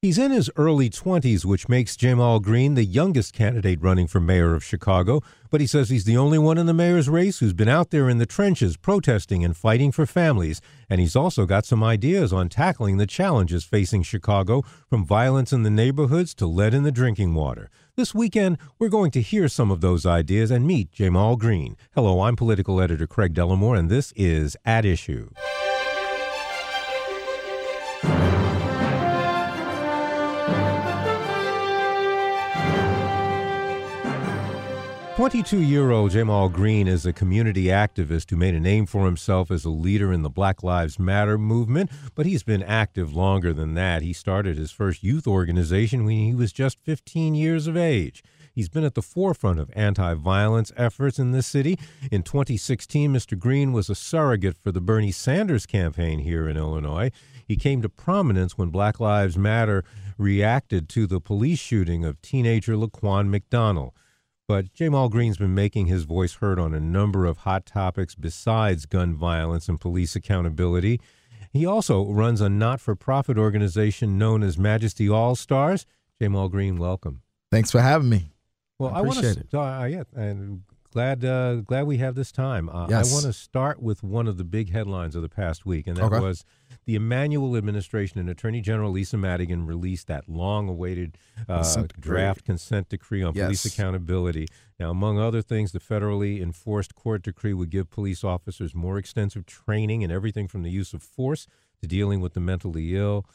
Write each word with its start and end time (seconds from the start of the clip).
He's 0.00 0.16
in 0.16 0.30
his 0.30 0.48
early 0.54 0.88
20s, 0.88 1.44
which 1.44 1.68
makes 1.68 1.96
Ja'Mal 1.96 2.40
Green 2.40 2.74
the 2.74 2.84
youngest 2.84 3.32
candidate 3.32 3.82
running 3.82 4.06
for 4.06 4.20
mayor 4.20 4.54
of 4.54 4.62
Chicago. 4.62 5.24
But 5.50 5.60
he 5.60 5.66
says 5.66 5.90
he's 5.90 6.04
the 6.04 6.16
only 6.16 6.38
one 6.38 6.56
in 6.56 6.66
the 6.66 6.72
mayor's 6.72 7.08
race 7.08 7.40
who's 7.40 7.52
been 7.52 7.68
out 7.68 7.90
there 7.90 8.08
in 8.08 8.18
the 8.18 8.24
trenches 8.24 8.76
protesting 8.76 9.44
and 9.44 9.56
fighting 9.56 9.90
for 9.90 10.06
families. 10.06 10.60
And 10.88 11.00
he's 11.00 11.16
also 11.16 11.46
got 11.46 11.66
some 11.66 11.82
ideas 11.82 12.32
on 12.32 12.48
tackling 12.48 12.98
the 12.98 13.08
challenges 13.08 13.64
facing 13.64 14.04
Chicago, 14.04 14.62
from 14.88 15.04
violence 15.04 15.52
in 15.52 15.64
the 15.64 15.68
neighborhoods 15.68 16.32
to 16.36 16.46
lead 16.46 16.74
in 16.74 16.84
the 16.84 16.92
drinking 16.92 17.34
water. 17.34 17.68
This 17.96 18.14
weekend, 18.14 18.58
we're 18.78 18.88
going 18.90 19.10
to 19.10 19.20
hear 19.20 19.48
some 19.48 19.72
of 19.72 19.80
those 19.80 20.06
ideas 20.06 20.52
and 20.52 20.64
meet 20.64 20.92
Ja'Mal 20.92 21.36
Green. 21.36 21.76
Hello, 21.96 22.20
I'm 22.20 22.36
political 22.36 22.80
editor 22.80 23.08
Craig 23.08 23.34
Dellimore, 23.34 23.76
and 23.76 23.90
this 23.90 24.12
is 24.14 24.56
At 24.64 24.84
Issue. 24.84 25.30
22 35.18 35.62
year 35.62 35.90
old 35.90 36.12
Ja'Mal 36.12 36.52
Green 36.52 36.86
is 36.86 37.04
a 37.04 37.12
community 37.12 37.64
activist 37.64 38.30
who 38.30 38.36
made 38.36 38.54
a 38.54 38.60
name 38.60 38.86
for 38.86 39.04
himself 39.04 39.50
as 39.50 39.64
a 39.64 39.68
leader 39.68 40.12
in 40.12 40.22
the 40.22 40.30
Black 40.30 40.62
Lives 40.62 40.96
Matter 40.96 41.36
movement, 41.36 41.90
but 42.14 42.24
he's 42.24 42.44
been 42.44 42.62
active 42.62 43.12
longer 43.12 43.52
than 43.52 43.74
that. 43.74 44.02
He 44.02 44.12
started 44.12 44.56
his 44.56 44.70
first 44.70 45.02
youth 45.02 45.26
organization 45.26 46.04
when 46.04 46.18
he 46.18 46.36
was 46.36 46.52
just 46.52 46.78
15 46.84 47.34
years 47.34 47.66
of 47.66 47.76
age. 47.76 48.22
He's 48.54 48.68
been 48.68 48.84
at 48.84 48.94
the 48.94 49.02
forefront 49.02 49.58
of 49.58 49.72
anti 49.74 50.14
violence 50.14 50.70
efforts 50.76 51.18
in 51.18 51.32
this 51.32 51.48
city. 51.48 51.80
In 52.12 52.22
2016, 52.22 53.12
Mr. 53.12 53.36
Green 53.36 53.72
was 53.72 53.90
a 53.90 53.96
surrogate 53.96 54.56
for 54.56 54.70
the 54.70 54.80
Bernie 54.80 55.10
Sanders 55.10 55.66
campaign 55.66 56.20
here 56.20 56.48
in 56.48 56.56
Illinois. 56.56 57.10
He 57.44 57.56
came 57.56 57.82
to 57.82 57.88
prominence 57.88 58.56
when 58.56 58.68
Black 58.68 59.00
Lives 59.00 59.36
Matter 59.36 59.82
reacted 60.16 60.88
to 60.90 61.08
the 61.08 61.20
police 61.20 61.58
shooting 61.58 62.04
of 62.04 62.22
teenager 62.22 62.74
Laquan 62.74 63.30
McDonald. 63.30 63.94
But 64.48 64.72
Ja'Mal 64.72 65.10
Green's 65.10 65.36
been 65.36 65.54
making 65.54 65.86
his 65.86 66.04
voice 66.04 66.36
heard 66.36 66.58
on 66.58 66.72
a 66.72 66.80
number 66.80 67.26
of 67.26 67.38
hot 67.38 67.66
topics 67.66 68.14
besides 68.14 68.86
gun 68.86 69.14
violence 69.14 69.68
and 69.68 69.78
police 69.78 70.16
accountability. 70.16 71.02
He 71.52 71.66
also 71.66 72.06
runs 72.06 72.40
a 72.40 72.48
not 72.48 72.80
for 72.80 72.96
profit 72.96 73.36
organization 73.36 74.16
known 74.16 74.42
as 74.42 74.56
Majesty 74.56 75.06
All 75.06 75.36
Stars. 75.36 75.84
Ja'Mal 76.18 76.50
Green, 76.50 76.78
welcome. 76.78 77.20
Thanks 77.50 77.70
for 77.70 77.80
having 77.82 78.08
me. 78.08 78.32
Well, 78.78 78.90
I, 78.94 79.00
I 79.00 79.02
want 79.02 79.18
to. 79.18 79.58
Uh, 79.58 79.84
yeah, 79.84 80.04
and 80.16 80.62
glad 80.92 81.24
uh, 81.24 81.56
glad 81.56 81.86
we 81.86 81.98
have 81.98 82.14
this 82.14 82.32
time. 82.32 82.68
Uh, 82.68 82.86
yes. 82.88 83.10
I 83.10 83.14
want 83.14 83.26
to 83.26 83.32
start 83.32 83.82
with 83.82 84.02
one 84.02 84.26
of 84.26 84.36
the 84.38 84.44
big 84.44 84.70
headlines 84.70 85.14
of 85.14 85.22
the 85.22 85.28
past 85.28 85.66
week, 85.66 85.86
and 85.86 85.96
that 85.96 86.04
okay. 86.04 86.20
was 86.20 86.44
the 86.86 86.94
Emanuel 86.94 87.56
administration 87.56 88.18
and 88.18 88.28
Attorney 88.30 88.60
General 88.60 88.90
Lisa 88.90 89.16
Madigan 89.16 89.66
released 89.66 90.06
that 90.06 90.28
long-awaited 90.28 91.18
uh, 91.48 91.84
draft 91.98 92.44
consent 92.44 92.88
decree 92.88 93.22
on 93.22 93.34
yes. 93.34 93.46
police 93.46 93.64
accountability. 93.66 94.46
Now, 94.80 94.90
among 94.90 95.18
other 95.18 95.42
things, 95.42 95.72
the 95.72 95.80
federally 95.80 96.40
enforced 96.40 96.94
court 96.94 97.22
decree 97.22 97.52
would 97.52 97.70
give 97.70 97.90
police 97.90 98.24
officers 98.24 98.74
more 98.74 98.96
extensive 98.96 99.44
training 99.44 100.02
in 100.02 100.10
everything 100.10 100.48
from 100.48 100.62
the 100.62 100.70
use 100.70 100.94
of 100.94 101.02
force 101.02 101.46
to 101.80 101.86
dealing 101.86 102.20
with 102.20 102.34
the 102.34 102.40
mentally 102.40 102.96
ill. 102.96 103.26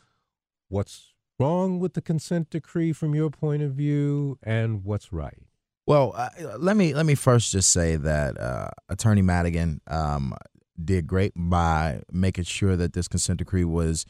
What's 0.69 1.13
wrong 1.39 1.79
with 1.79 1.94
the 1.94 2.01
consent 2.01 2.50
decree 2.50 2.94
from 2.94 3.13
your 3.13 3.29
point 3.29 3.61
of 3.61 3.73
view, 3.73 4.39
and 4.41 4.83
what's 4.83 5.11
right? 5.13 5.44
Well, 5.85 6.13
uh, 6.16 6.29
let 6.57 6.77
me 6.77 6.94
let 6.94 7.05
me 7.05 7.16
first 7.16 7.51
just 7.51 7.69
say 7.71 7.97
that 7.97 8.39
uh, 8.39 8.69
Attorney 8.88 9.21
Madigan 9.21 9.81
um, 9.88 10.33
did 10.81 11.07
great 11.07 11.33
by 11.35 12.01
making 12.11 12.45
sure 12.45 12.77
that 12.77 12.94
this 12.94 13.09
consent 13.09 13.39
decree 13.39 13.66
was, 13.66 14.05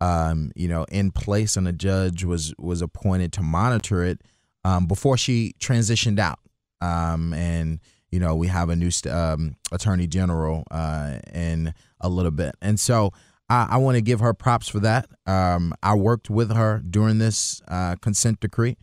um, 0.00 0.52
you 0.56 0.68
know, 0.68 0.84
in 0.84 1.10
place, 1.10 1.56
and 1.56 1.68
a 1.68 1.72
judge 1.72 2.24
was 2.24 2.54
was 2.58 2.80
appointed 2.80 3.32
to 3.34 3.42
monitor 3.42 4.02
it 4.02 4.22
um, 4.64 4.86
before 4.86 5.18
she 5.18 5.54
transitioned 5.60 6.18
out. 6.18 6.38
Um, 6.80 7.34
and 7.34 7.80
you 8.10 8.20
know, 8.20 8.34
we 8.34 8.46
have 8.46 8.70
a 8.70 8.76
new 8.76 8.90
um, 9.10 9.56
Attorney 9.70 10.06
General 10.06 10.64
uh, 10.70 11.18
in 11.34 11.74
a 12.00 12.08
little 12.08 12.32
bit, 12.32 12.54
and 12.60 12.78
so. 12.80 13.12
I, 13.50 13.66
I 13.70 13.76
want 13.78 13.94
to 13.94 14.02
give 14.02 14.20
her 14.20 14.34
props 14.34 14.68
for 14.68 14.78
that. 14.80 15.08
Um, 15.24 15.72
I 15.82 15.94
worked 15.94 16.28
with 16.28 16.54
her 16.54 16.82
during 16.86 17.16
this 17.16 17.62
uh, 17.66 17.96
consent 17.96 18.40
decree 18.40 18.76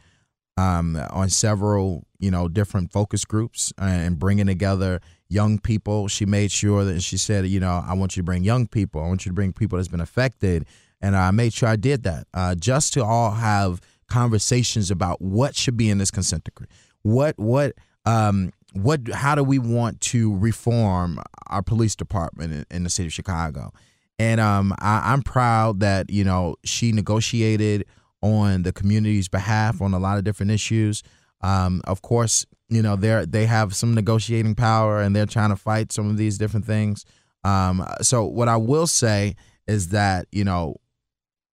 um, 0.57 0.95
on 1.11 1.29
several, 1.29 2.05
you 2.19 2.31
know, 2.31 2.47
different 2.47 2.91
focus 2.91 3.25
groups 3.25 3.73
and 3.77 4.17
bringing 4.17 4.47
together 4.47 5.01
young 5.27 5.59
people. 5.59 6.07
She 6.07 6.25
made 6.25 6.51
sure 6.51 6.83
that 6.85 7.01
she 7.01 7.17
said, 7.17 7.47
you 7.47 7.59
know, 7.59 7.83
I 7.85 7.93
want 7.93 8.15
you 8.15 8.21
to 8.21 8.25
bring 8.25 8.43
young 8.43 8.67
people. 8.67 9.01
I 9.03 9.07
want 9.07 9.25
you 9.25 9.31
to 9.31 9.33
bring 9.35 9.53
people 9.53 9.77
that's 9.77 9.87
been 9.87 10.01
affected, 10.01 10.65
and 11.01 11.15
I 11.15 11.31
made 11.31 11.53
sure 11.53 11.69
I 11.69 11.75
did 11.75 12.03
that 12.03 12.27
uh, 12.33 12.55
just 12.55 12.93
to 12.93 13.03
all 13.03 13.31
have 13.31 13.81
conversations 14.07 14.91
about 14.91 15.21
what 15.21 15.55
should 15.55 15.77
be 15.77 15.89
in 15.89 15.97
this 15.97 16.11
consent 16.11 16.43
decree. 16.43 16.67
What 17.01 17.37
what 17.37 17.73
um 18.05 18.51
what 18.73 19.07
how 19.13 19.35
do 19.35 19.43
we 19.43 19.59
want 19.59 20.01
to 20.01 20.35
reform 20.37 21.19
our 21.47 21.61
police 21.61 21.95
department 21.95 22.53
in, 22.53 22.65
in 22.69 22.83
the 22.83 22.89
city 22.89 23.07
of 23.07 23.13
Chicago? 23.13 23.71
And 24.17 24.39
um, 24.39 24.73
I, 24.79 25.11
I'm 25.11 25.21
proud 25.21 25.81
that 25.81 26.09
you 26.09 26.23
know 26.23 26.55
she 26.63 26.91
negotiated 26.91 27.85
on 28.25 28.63
the 28.63 28.73
community's 28.73 29.27
behalf 29.27 29.81
on 29.81 29.93
a 29.93 29.99
lot 29.99 30.17
of 30.17 30.23
different 30.23 30.51
issues. 30.51 31.03
Um, 31.41 31.81
of 31.85 32.01
course, 32.01 32.45
you 32.69 32.81
know 32.81 32.95
they 32.95 33.25
they 33.25 33.45
have 33.45 33.75
some 33.75 33.93
negotiating 33.93 34.55
power 34.55 35.01
and 35.01 35.15
they're 35.15 35.27
trying 35.27 35.51
to 35.51 35.55
fight 35.55 35.91
some 35.91 36.09
of 36.09 36.17
these 36.17 36.37
different 36.37 36.65
things. 36.65 37.05
Um, 37.43 37.85
so 38.01 38.25
what 38.25 38.47
I 38.47 38.57
will 38.57 38.87
say 38.87 39.35
is 39.67 39.89
that 39.89 40.25
you 40.31 40.43
know 40.43 40.77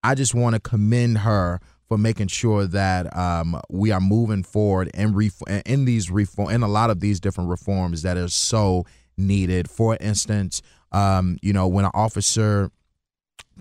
I 0.03 0.15
just 0.15 0.35
want 0.35 0.55
to 0.55 0.61
commend 0.61 1.19
her 1.19 1.61
for 1.89 1.99
making 1.99 2.29
sure 2.29 2.67
that 2.67 3.15
um, 3.15 3.61
we 3.69 3.91
are 3.91 4.01
moving 4.01 4.43
forward 4.43 4.91
in 4.95 5.15
ref- 5.15 5.43
in 5.67 5.85
these 5.85 6.11
reform 6.11 6.51
in 6.51 6.63
a 6.63 6.69
lot 6.69 6.89
of 6.89 7.01
these 7.01 7.21
different 7.21 7.51
reforms 7.51 8.01
that 8.03 8.17
are 8.17 8.29
so 8.29 8.87
needed. 9.19 9.69
For 9.69 9.99
instance, 10.01 10.63
um, 10.93 11.37
you 11.43 11.53
know 11.53 11.69
when 11.69 11.85
an 11.85 11.91
officer 11.93 12.71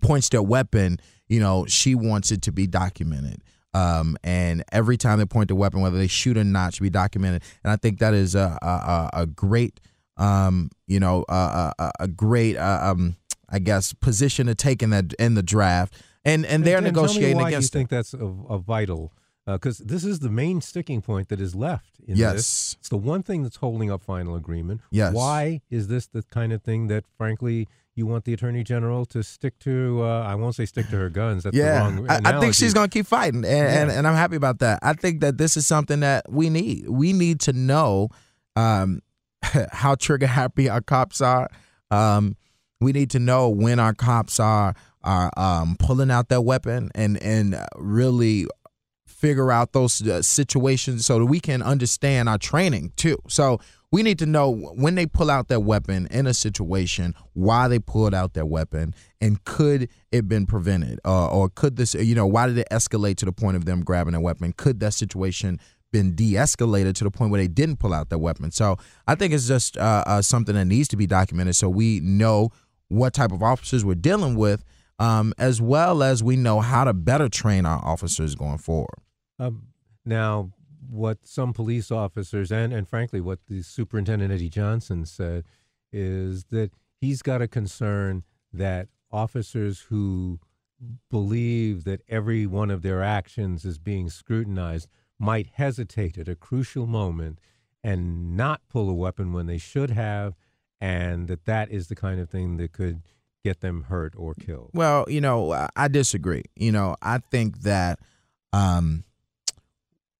points 0.01 0.29
their 0.29 0.41
weapon 0.41 0.97
you 1.31 1.39
know, 1.39 1.65
she 1.65 1.95
wants 1.95 2.29
it 2.31 2.41
to 2.41 2.51
be 2.51 2.67
documented. 2.67 3.41
Um, 3.73 4.17
and 4.21 4.65
every 4.73 4.97
time 4.97 5.17
they 5.17 5.25
point 5.25 5.47
the 5.47 5.55
weapon, 5.55 5.79
whether 5.79 5.97
they 5.97 6.07
shoot 6.07 6.35
or 6.35 6.43
not, 6.43 6.73
should 6.73 6.83
be 6.83 6.89
documented. 6.89 7.43
And 7.63 7.71
I 7.71 7.77
think 7.77 7.99
that 7.99 8.13
is 8.13 8.35
a 8.35 8.59
a, 8.61 9.21
a 9.21 9.25
great, 9.25 9.79
um, 10.17 10.69
you 10.87 10.99
know, 10.99 11.23
a, 11.29 11.73
a, 11.79 11.91
a 12.01 12.07
great, 12.09 12.57
uh, 12.57 12.79
um, 12.83 13.15
I 13.47 13.59
guess, 13.59 13.93
position 13.93 14.47
to 14.47 14.55
take 14.55 14.83
in 14.83 14.89
that 14.89 15.13
in 15.13 15.35
the 15.35 15.43
draft. 15.43 15.95
And 16.25 16.45
and 16.45 16.65
they're 16.65 16.77
and, 16.77 16.85
negotiating 16.85 17.37
why 17.37 17.47
against. 17.47 17.73
You 17.73 17.79
think 17.79 17.89
that's 17.89 18.13
a, 18.13 18.25
a 18.49 18.57
vital? 18.57 19.13
Because 19.47 19.81
uh, 19.81 19.85
this 19.87 20.03
is 20.03 20.19
the 20.19 20.29
main 20.29 20.59
sticking 20.59 21.01
point 21.01 21.29
that 21.29 21.39
is 21.39 21.55
left. 21.55 21.99
In 22.05 22.17
yes, 22.17 22.33
this. 22.33 22.75
it's 22.79 22.89
the 22.89 22.97
one 22.97 23.23
thing 23.23 23.41
that's 23.43 23.55
holding 23.55 23.89
up 23.89 24.03
final 24.03 24.35
agreement. 24.35 24.81
Yes. 24.91 25.13
Why 25.13 25.61
is 25.69 25.87
this 25.87 26.07
the 26.07 26.23
kind 26.23 26.51
of 26.51 26.61
thing 26.61 26.87
that, 26.87 27.05
frankly, 27.17 27.67
you 27.95 28.05
want 28.05 28.25
the 28.25 28.33
attorney 28.33 28.63
general 28.63 29.05
to 29.07 29.23
stick 29.23 29.59
to 29.59 30.01
uh, 30.03 30.23
I 30.23 30.35
won't 30.35 30.55
say 30.55 30.65
stick 30.65 30.89
to 30.89 30.97
her 30.97 31.09
guns. 31.09 31.43
That's 31.43 31.55
yeah, 31.55 31.89
the 31.89 32.01
wrong 32.01 32.09
I, 32.09 32.37
I, 32.37 32.39
think 32.39 32.53
she's 32.53 32.73
going 32.73 32.89
to 32.89 32.93
keep 32.93 33.05
fighting, 33.05 33.43
and, 33.43 33.45
yeah. 33.45 33.81
and, 33.81 33.91
and 33.91 34.07
I'm 34.07 34.15
happy 34.15 34.35
about 34.35 34.59
that. 34.59 34.79
I 34.81 34.93
think 34.93 35.21
that 35.21 35.37
this 35.37 35.57
is 35.57 35.67
something 35.67 35.99
that 36.01 36.31
we 36.31 36.49
need. 36.49 36.89
We 36.89 37.13
need 37.13 37.41
to 37.41 37.53
know 37.53 38.09
um, 38.55 39.01
how 39.71 39.95
trigger 39.95 40.27
happy 40.27 40.69
our 40.69 40.81
cops 40.81 41.21
are. 41.21 41.49
Um, 41.89 42.37
we 42.79 42.93
need 42.93 43.11
to 43.11 43.19
know 43.19 43.49
when 43.49 43.79
our 43.79 43.93
cops 43.93 44.39
are 44.39 44.73
are 45.03 45.31
um, 45.35 45.75
pulling 45.79 46.11
out 46.11 46.29
their 46.29 46.41
weapon 46.41 46.91
and 46.95 47.21
and 47.21 47.59
really 47.75 48.47
figure 49.21 49.51
out 49.51 49.71
those 49.71 50.01
uh, 50.01 50.21
situations 50.21 51.05
so 51.05 51.19
that 51.19 51.25
we 51.25 51.39
can 51.39 51.61
understand 51.61 52.27
our 52.27 52.39
training 52.39 52.91
too. 52.95 53.17
So 53.27 53.59
we 53.93 54.01
need 54.03 54.19
to 54.19 54.25
know 54.25 54.49
when 54.83 54.95
they 54.95 55.05
pull 55.05 55.29
out 55.29 55.47
their 55.47 55.59
weapon 55.59 56.07
in 56.09 56.25
a 56.25 56.33
situation, 56.33 57.13
why 57.33 57.67
they 57.67 57.79
pulled 57.79 58.13
out 58.13 58.33
their 58.33 58.45
weapon, 58.45 58.95
and 59.19 59.43
could 59.43 59.89
it 60.11 60.27
been 60.27 60.45
prevented, 60.45 60.99
uh, 61.05 61.27
or 61.27 61.49
could 61.49 61.75
this, 61.75 61.93
you 61.93 62.15
know, 62.15 62.25
why 62.35 62.47
did 62.47 62.57
it 62.57 62.67
escalate 62.71 63.17
to 63.17 63.25
the 63.25 63.33
point 63.33 63.57
of 63.57 63.65
them 63.65 63.83
grabbing 63.83 64.15
a 64.15 64.21
weapon? 64.21 64.53
Could 64.63 64.79
that 64.79 64.93
situation 64.93 65.59
been 65.91 66.15
de-escalated 66.15 66.93
to 66.95 67.03
the 67.03 67.11
point 67.11 67.31
where 67.31 67.41
they 67.41 67.49
didn't 67.49 67.77
pull 67.77 67.93
out 67.93 68.09
their 68.09 68.23
weapon? 68.27 68.49
So 68.51 68.77
I 69.07 69.15
think 69.15 69.33
it's 69.33 69.47
just 69.47 69.77
uh, 69.77 70.03
uh, 70.07 70.21
something 70.21 70.55
that 70.55 70.65
needs 70.65 70.87
to 70.89 70.97
be 70.97 71.05
documented 71.05 71.55
so 71.55 71.69
we 71.69 71.99
know 71.99 72.49
what 72.87 73.13
type 73.13 73.31
of 73.31 73.43
officers 73.43 73.83
we're 73.83 73.95
dealing 73.95 74.35
with. 74.35 74.63
um, 75.01 75.33
as 75.39 75.59
well 75.59 76.03
as 76.03 76.23
we 76.23 76.35
know 76.35 76.59
how 76.59 76.83
to 76.83 76.93
better 76.93 77.27
train 77.27 77.65
our 77.65 77.83
officers 77.83 78.35
going 78.35 78.59
forward. 78.59 78.99
Um, 79.41 79.63
now, 80.05 80.51
what 80.89 81.25
some 81.25 81.53
police 81.53 81.91
officers 81.91 82.51
and, 82.51 82.73
and 82.73 82.87
frankly 82.87 83.21
what 83.21 83.39
the 83.47 83.61
superintendent 83.61 84.31
Eddie 84.31 84.49
Johnson 84.49 85.05
said 85.05 85.45
is 85.91 86.45
that 86.45 86.71
he's 86.99 87.21
got 87.21 87.41
a 87.41 87.47
concern 87.47 88.23
that 88.51 88.87
officers 89.11 89.81
who 89.89 90.39
believe 91.09 91.83
that 91.83 92.01
every 92.09 92.45
one 92.45 92.71
of 92.71 92.81
their 92.81 93.03
actions 93.03 93.63
is 93.63 93.77
being 93.77 94.09
scrutinized 94.09 94.87
might 95.19 95.47
hesitate 95.53 96.17
at 96.17 96.27
a 96.27 96.35
crucial 96.35 96.87
moment 96.87 97.39
and 97.83 98.35
not 98.35 98.61
pull 98.67 98.89
a 98.89 98.93
weapon 98.93 99.33
when 99.33 99.45
they 99.45 99.57
should 99.57 99.91
have 99.91 100.35
and 100.79 101.27
that 101.27 101.45
that 101.45 101.71
is 101.71 101.87
the 101.87 101.95
kind 101.95 102.19
of 102.19 102.29
thing 102.29 102.57
that 102.57 102.73
could 102.73 103.01
get 103.43 103.61
them 103.61 103.83
hurt 103.83 104.13
or 104.17 104.33
killed. 104.35 104.71
Well, 104.73 105.05
you 105.07 105.21
know, 105.21 105.67
I 105.75 105.87
disagree. 105.87 106.43
You 106.55 106.71
know, 106.71 106.95
I 107.01 107.19
think 107.19 107.61
that 107.61 107.99
um, 108.53 109.03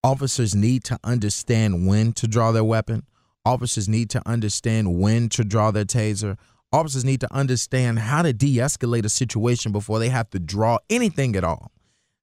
officers 0.04 0.56
need 0.56 0.84
to 0.86 1.00
understand 1.04 1.88
when 1.88 2.14
to 2.14 2.28
draw 2.28 2.52
their 2.52 2.64
weapon. 2.64 3.06
Officers 3.46 3.88
need 3.88 4.10
to 4.12 4.22
understand 4.28 5.00
when 5.00 5.30
to 5.30 5.44
draw 5.44 5.72
their 5.72 5.86
taser. 5.86 6.38
Officers 6.72 7.04
need 7.04 7.20
to 7.22 7.34
understand 7.34 8.00
how 8.00 8.22
to 8.22 8.34
de 8.34 8.58
escalate 8.58 9.06
a 9.06 9.10
situation 9.10 9.72
before 9.72 10.00
they 10.00 10.10
have 10.10 10.30
to 10.30 10.40
draw 10.40 10.78
anything 10.90 11.36
at 11.36 11.44
all. 11.44 11.72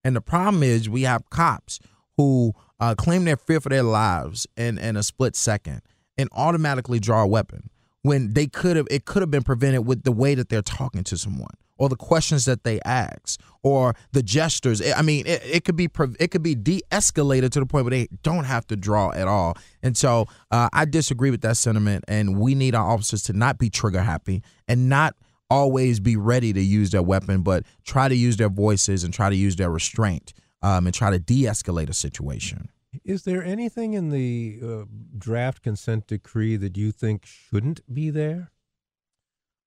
And 0.04 0.16
the 0.16 0.20
problem 0.20 0.62
is, 0.62 0.88
we 0.88 1.02
have 1.02 1.28
cops 1.28 1.80
who 2.16 2.54
uh, 2.80 2.94
claim 2.94 3.24
their 3.24 3.36
fear 3.36 3.60
for 3.60 3.68
their 3.68 3.82
lives 3.82 4.46
in, 4.56 4.78
in 4.78 4.96
a 4.96 5.02
split 5.02 5.36
second 5.36 5.82
and 6.16 6.28
automatically 6.32 6.98
draw 6.98 7.22
a 7.22 7.26
weapon 7.26 7.70
when 8.02 8.32
they 8.32 8.46
could 8.46 8.76
have 8.76 8.86
it 8.90 9.04
could 9.04 9.22
have 9.22 9.30
been 9.30 9.42
prevented 9.42 9.86
with 9.86 10.04
the 10.04 10.12
way 10.12 10.34
that 10.34 10.48
they're 10.48 10.62
talking 10.62 11.04
to 11.04 11.18
someone 11.18 11.54
or 11.78 11.88
the 11.88 11.96
questions 11.96 12.44
that 12.44 12.64
they 12.64 12.80
ask 12.84 13.40
or 13.62 13.94
the 14.12 14.22
gestures. 14.22 14.82
I 14.92 15.02
mean 15.02 15.26
it, 15.26 15.42
it 15.44 15.64
could 15.64 15.76
be 15.76 15.88
it 16.20 16.30
could 16.30 16.42
be 16.42 16.54
de-escalated 16.54 17.50
to 17.50 17.60
the 17.60 17.66
point 17.66 17.84
where 17.84 17.90
they 17.90 18.08
don't 18.22 18.44
have 18.44 18.66
to 18.68 18.76
draw 18.76 19.12
at 19.12 19.28
all. 19.28 19.56
And 19.82 19.96
so 19.96 20.26
uh, 20.50 20.68
i 20.72 20.84
disagree 20.84 21.30
with 21.30 21.40
that 21.42 21.56
sentiment 21.56 22.04
and 22.08 22.38
we 22.38 22.54
need 22.54 22.74
our 22.74 22.88
officers 22.88 23.22
to 23.24 23.32
not 23.32 23.58
be 23.58 23.70
trigger 23.70 24.02
happy 24.02 24.42
and 24.66 24.88
not 24.88 25.14
always 25.50 26.00
be 26.00 26.16
ready 26.16 26.52
to 26.52 26.60
use 26.60 26.90
their 26.90 27.02
weapon 27.02 27.42
but 27.42 27.64
try 27.84 28.08
to 28.08 28.14
use 28.14 28.36
their 28.36 28.50
voices 28.50 29.04
and 29.04 29.14
try 29.14 29.30
to 29.30 29.36
use 29.36 29.56
their 29.56 29.70
restraint 29.70 30.34
um, 30.62 30.86
and 30.86 30.94
try 30.94 31.10
to 31.10 31.18
de-escalate 31.18 31.88
a 31.88 31.94
situation. 31.94 32.68
Is 33.04 33.22
there 33.22 33.44
anything 33.44 33.94
in 33.94 34.10
the 34.10 34.58
uh, 34.62 34.84
draft 35.16 35.62
consent 35.62 36.06
decree 36.06 36.56
that 36.56 36.76
you 36.76 36.90
think 36.90 37.26
shouldn't 37.26 37.80
be 37.92 38.10
there? 38.10 38.50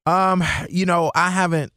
Um, 0.06 0.44
you 0.70 0.86
know, 0.86 1.12
I 1.14 1.30
haven't 1.30 1.72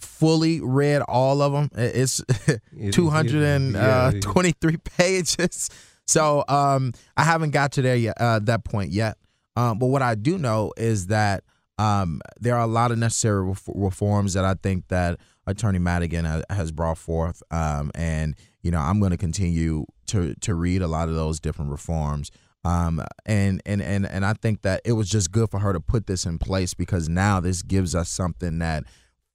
fully 0.00 0.60
read 0.60 1.02
all 1.02 1.42
of 1.42 1.52
them. 1.52 1.70
It's 1.74 2.22
223 2.92 4.74
uh, 4.74 4.78
pages. 4.96 5.70
So, 6.06 6.44
um, 6.48 6.92
I 7.16 7.22
haven't 7.22 7.50
got 7.50 7.72
to 7.72 7.82
there 7.82 7.96
yet, 7.96 8.16
uh, 8.20 8.40
that 8.40 8.64
point 8.64 8.90
yet. 8.90 9.16
Um, 9.56 9.78
but 9.78 9.86
what 9.86 10.02
I 10.02 10.14
do 10.14 10.38
know 10.38 10.72
is 10.76 11.08
that 11.08 11.44
um, 11.78 12.20
there 12.38 12.56
are 12.56 12.62
a 12.62 12.66
lot 12.66 12.90
of 12.90 12.98
necessary 12.98 13.54
reforms 13.68 14.34
that 14.34 14.44
I 14.44 14.54
think 14.54 14.88
that 14.88 15.18
Attorney 15.46 15.78
Madigan 15.78 16.44
has 16.50 16.72
brought 16.72 16.98
forth. 16.98 17.42
Um, 17.50 17.90
and 17.94 18.36
you 18.62 18.70
know, 18.70 18.80
I'm 18.80 19.00
going 19.00 19.12
to 19.12 19.16
continue 19.16 19.86
to 20.08 20.34
to 20.34 20.54
read 20.54 20.82
a 20.82 20.88
lot 20.88 21.08
of 21.08 21.14
those 21.14 21.40
different 21.40 21.70
reforms. 21.70 22.30
Um, 22.64 23.02
and 23.24 23.62
and 23.64 23.80
and 23.80 24.06
and 24.06 24.24
I 24.24 24.34
think 24.34 24.62
that 24.62 24.82
it 24.84 24.92
was 24.92 25.08
just 25.08 25.32
good 25.32 25.50
for 25.50 25.60
her 25.60 25.72
to 25.72 25.80
put 25.80 26.06
this 26.06 26.26
in 26.26 26.38
place 26.38 26.74
because 26.74 27.08
now 27.08 27.40
this 27.40 27.62
gives 27.62 27.94
us 27.94 28.10
something 28.10 28.58
that 28.58 28.84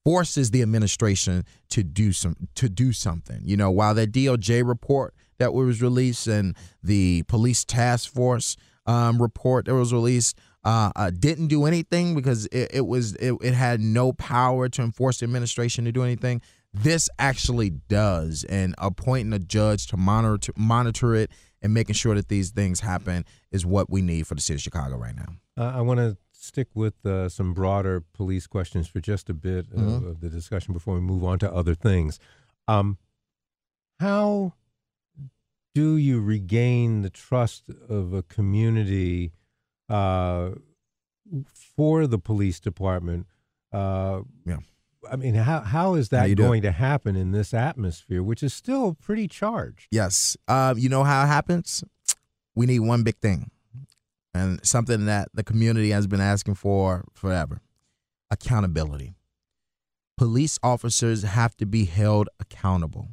forces 0.06 0.52
the 0.52 0.62
administration 0.62 1.44
to 1.70 1.84
do 1.84 2.14
some 2.14 2.36
to 2.56 2.70
do 2.70 2.94
something. 2.94 3.42
You 3.44 3.58
know, 3.58 3.72
while 3.72 3.94
that 3.96 4.14
DOJ 4.14 4.66
report 4.66 5.14
that 5.40 5.54
was 5.54 5.82
released 5.82 6.28
and 6.28 6.56
the 6.82 7.24
police 7.24 7.66
task 7.66 8.14
force 8.14 8.56
um, 8.86 9.22
report 9.22 9.66
that 9.66 9.74
was 9.76 9.92
released 9.92 10.38
uh, 10.64 10.92
uh, 10.96 11.12
didn't 11.12 11.48
do 11.48 11.66
anything 11.66 12.16
because 12.16 12.46
it, 12.48 12.72
it 12.74 12.86
was 12.86 13.16
it, 13.16 13.34
it 13.42 13.54
had 13.54 13.82
no 13.82 14.14
power 14.14 14.70
to 14.70 14.82
enforce 14.82 15.20
the 15.20 15.26
administration 15.26 15.86
to 15.86 15.92
do 15.92 16.04
anything. 16.04 16.42
This 16.74 17.10
actually 17.20 17.70
does, 17.70 18.44
and 18.50 18.76
appointing 18.78 19.32
a 19.34 19.40
judge 19.40 19.88
to 19.88 19.98
monitor 19.98 20.38
to 20.38 20.54
monitor 20.58 21.16
it 21.16 21.32
and 21.66 21.74
making 21.74 21.96
sure 21.96 22.14
that 22.14 22.30
these 22.30 22.52
things 22.52 22.82
happen 22.82 23.26
is 23.52 23.66
what 23.66 23.90
we 23.90 24.00
need 24.00 24.28
for 24.28 24.36
the 24.36 24.42
city 24.42 24.58
of 24.58 24.62
Chicago 24.62 24.98
right 24.98 25.16
now. 25.16 25.34
Uh, 25.58 25.76
I 25.76 25.82
want 25.82 26.00
to 26.00 26.16
stick 26.32 26.68
with 26.76 27.04
uh, 27.04 27.28
some 27.28 27.56
broader 27.56 28.04
police 28.14 28.46
questions 28.46 28.88
for 28.88 29.00
just 29.00 29.32
a 29.32 29.34
bit 29.34 29.68
mm-hmm. 29.72 30.08
of 30.08 30.22
the 30.22 30.30
discussion 30.30 30.76
before 30.76 30.94
we 30.94 31.02
move 31.02 31.24
on 31.24 31.40
to 31.40 31.52
other 31.52 31.74
things. 31.74 32.20
Um, 32.68 33.00
how 34.00 34.54
do 35.74 35.98
you 35.98 36.22
regain 36.22 37.02
the 37.02 37.10
trust 37.10 37.64
of 37.90 38.14
a 38.14 38.22
community 38.22 39.32
uh, 39.90 40.52
for 41.52 42.06
the 42.06 42.20
police 42.20 42.60
department? 42.60 43.26
Uh, 43.74 44.22
yeah. 44.46 44.60
I 45.12 45.16
mean, 45.16 45.36
how 45.36 45.62
how 45.62 45.96
is 45.96 46.10
that 46.10 46.30
how 46.30 46.36
going 46.36 46.62
to 46.64 46.72
happen 46.72 47.16
in 47.16 47.32
this 47.32 47.54
atmosphere, 47.54 48.24
which 48.24 48.44
is 48.44 48.54
still 48.54 48.94
pretty 48.94 49.28
charged? 49.28 49.88
Yes. 49.92 50.38
Uh, 50.48 50.74
you 50.78 50.90
know 50.90 51.04
how 51.04 51.24
it 51.24 51.28
happens? 51.28 51.84
We 52.56 52.66
need 52.66 52.80
one 52.80 53.04
big 53.04 53.18
thing, 53.18 53.52
and 54.34 54.66
something 54.66 55.06
that 55.06 55.30
the 55.34 55.44
community 55.44 55.90
has 55.92 56.08
been 56.08 56.22
asking 56.22 56.56
for 56.56 57.06
forever: 57.14 57.62
accountability. 58.32 59.16
Police 60.18 60.58
officers 60.64 61.24
have 61.24 61.58
to 61.58 61.66
be 61.66 61.86
held 61.86 62.30
accountable. 62.40 63.10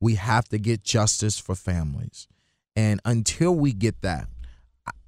We 0.00 0.14
have 0.14 0.48
to 0.48 0.58
get 0.58 0.82
justice 0.82 1.38
for 1.38 1.54
families, 1.54 2.28
and 2.74 3.00
until 3.04 3.54
we 3.54 3.72
get 3.72 4.00
that, 4.02 4.28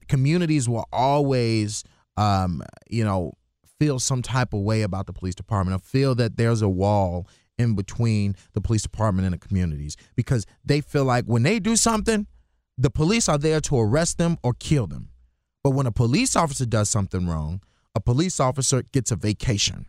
communities 0.08 0.69
will 0.69 0.87
always, 0.93 1.85
um, 2.17 2.62
you 2.88 3.05
know, 3.05 3.32
feel 3.79 3.99
some 3.99 4.23
type 4.23 4.53
of 4.53 4.61
way 4.61 4.83
about 4.83 5.07
the 5.07 5.13
police 5.13 5.35
department 5.35 5.81
I 5.81 5.87
feel 5.87 6.15
that 6.17 6.37
there's 6.37 6.63
a 6.63 6.69
wall 6.69 7.29
in 7.59 7.75
between 7.75 8.37
the 8.53 8.61
police 8.61 8.83
department 8.83 9.27
and 9.27 9.35
the 9.35 9.39
communities 9.39 9.97
because 10.15 10.47
they 10.65 10.81
feel 10.81 11.05
like 11.05 11.25
when 11.25 11.43
they 11.43 11.59
do 11.59 11.77
something, 11.77 12.27
the 12.77 12.91
police 12.91 13.29
are 13.29 13.39
there 13.39 13.61
to 13.61 13.79
arrest 13.79 14.19
them 14.19 14.39
or 14.43 14.55
kill 14.55 14.87
them. 14.87 15.11
But 15.65 15.71
when 15.71 15.87
a 15.87 15.93
police 15.93 16.37
officer 16.37 16.65
does 16.65 16.89
something 16.89 17.27
wrong, 17.27 17.61
a 17.95 18.01
police 18.01 18.39
officer 18.39 18.83
gets 18.93 19.11
a 19.11 19.17
vacation 19.17 19.87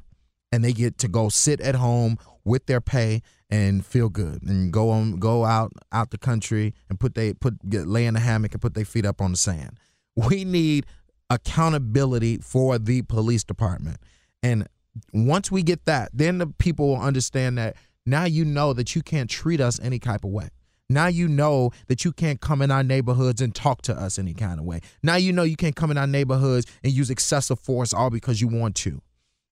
and 0.51 0.63
they 0.63 0.73
get 0.73 0.97
to 0.99 1.07
go 1.07 1.29
sit 1.29 1.61
at 1.61 1.75
home 1.75 2.17
with 2.43 2.65
their 2.65 2.81
pay 2.81 3.21
and 3.51 3.85
feel 3.85 4.09
good 4.09 4.41
and 4.43 4.73
go 4.73 4.89
on 4.89 5.19
go 5.19 5.45
out 5.45 5.71
out 5.91 6.09
the 6.09 6.17
country 6.17 6.73
and 6.89 6.99
put 6.99 7.13
they 7.13 7.33
put 7.33 7.69
get 7.69 7.87
lay 7.87 8.05
in 8.05 8.15
a 8.15 8.19
hammock 8.19 8.53
and 8.53 8.61
put 8.61 8.73
their 8.73 8.85
feet 8.85 9.05
up 9.05 9.21
on 9.21 9.31
the 9.31 9.37
sand. 9.37 9.77
We 10.15 10.43
need 10.43 10.85
accountability 11.29 12.37
for 12.37 12.77
the 12.77 13.01
police 13.03 13.43
department. 13.43 13.97
And 14.41 14.67
once 15.13 15.51
we 15.51 15.63
get 15.63 15.85
that, 15.85 16.09
then 16.13 16.39
the 16.39 16.47
people 16.47 16.87
will 16.89 17.01
understand 17.01 17.57
that 17.57 17.75
now 18.05 18.25
you 18.25 18.45
know 18.45 18.73
that 18.73 18.95
you 18.95 19.01
can't 19.01 19.29
treat 19.29 19.61
us 19.61 19.79
any 19.81 19.99
type 19.99 20.23
of 20.23 20.31
way. 20.31 20.49
Now 20.89 21.05
you 21.07 21.27
know 21.27 21.69
that 21.87 22.03
you 22.03 22.11
can't 22.11 22.41
come 22.41 22.63
in 22.63 22.71
our 22.71 22.83
neighborhoods 22.83 23.41
and 23.41 23.53
talk 23.53 23.83
to 23.83 23.93
us 23.93 24.17
any 24.17 24.33
kind 24.33 24.59
of 24.59 24.65
way. 24.65 24.81
Now 25.03 25.17
you 25.17 25.31
know 25.31 25.43
you 25.43 25.55
can't 25.55 25.75
come 25.75 25.91
in 25.91 25.97
our 25.97 26.07
neighborhoods 26.07 26.65
and 26.83 26.91
use 26.91 27.11
excessive 27.11 27.59
force 27.59 27.93
all 27.93 28.09
because 28.09 28.41
you 28.41 28.47
want 28.47 28.75
to. 28.77 29.01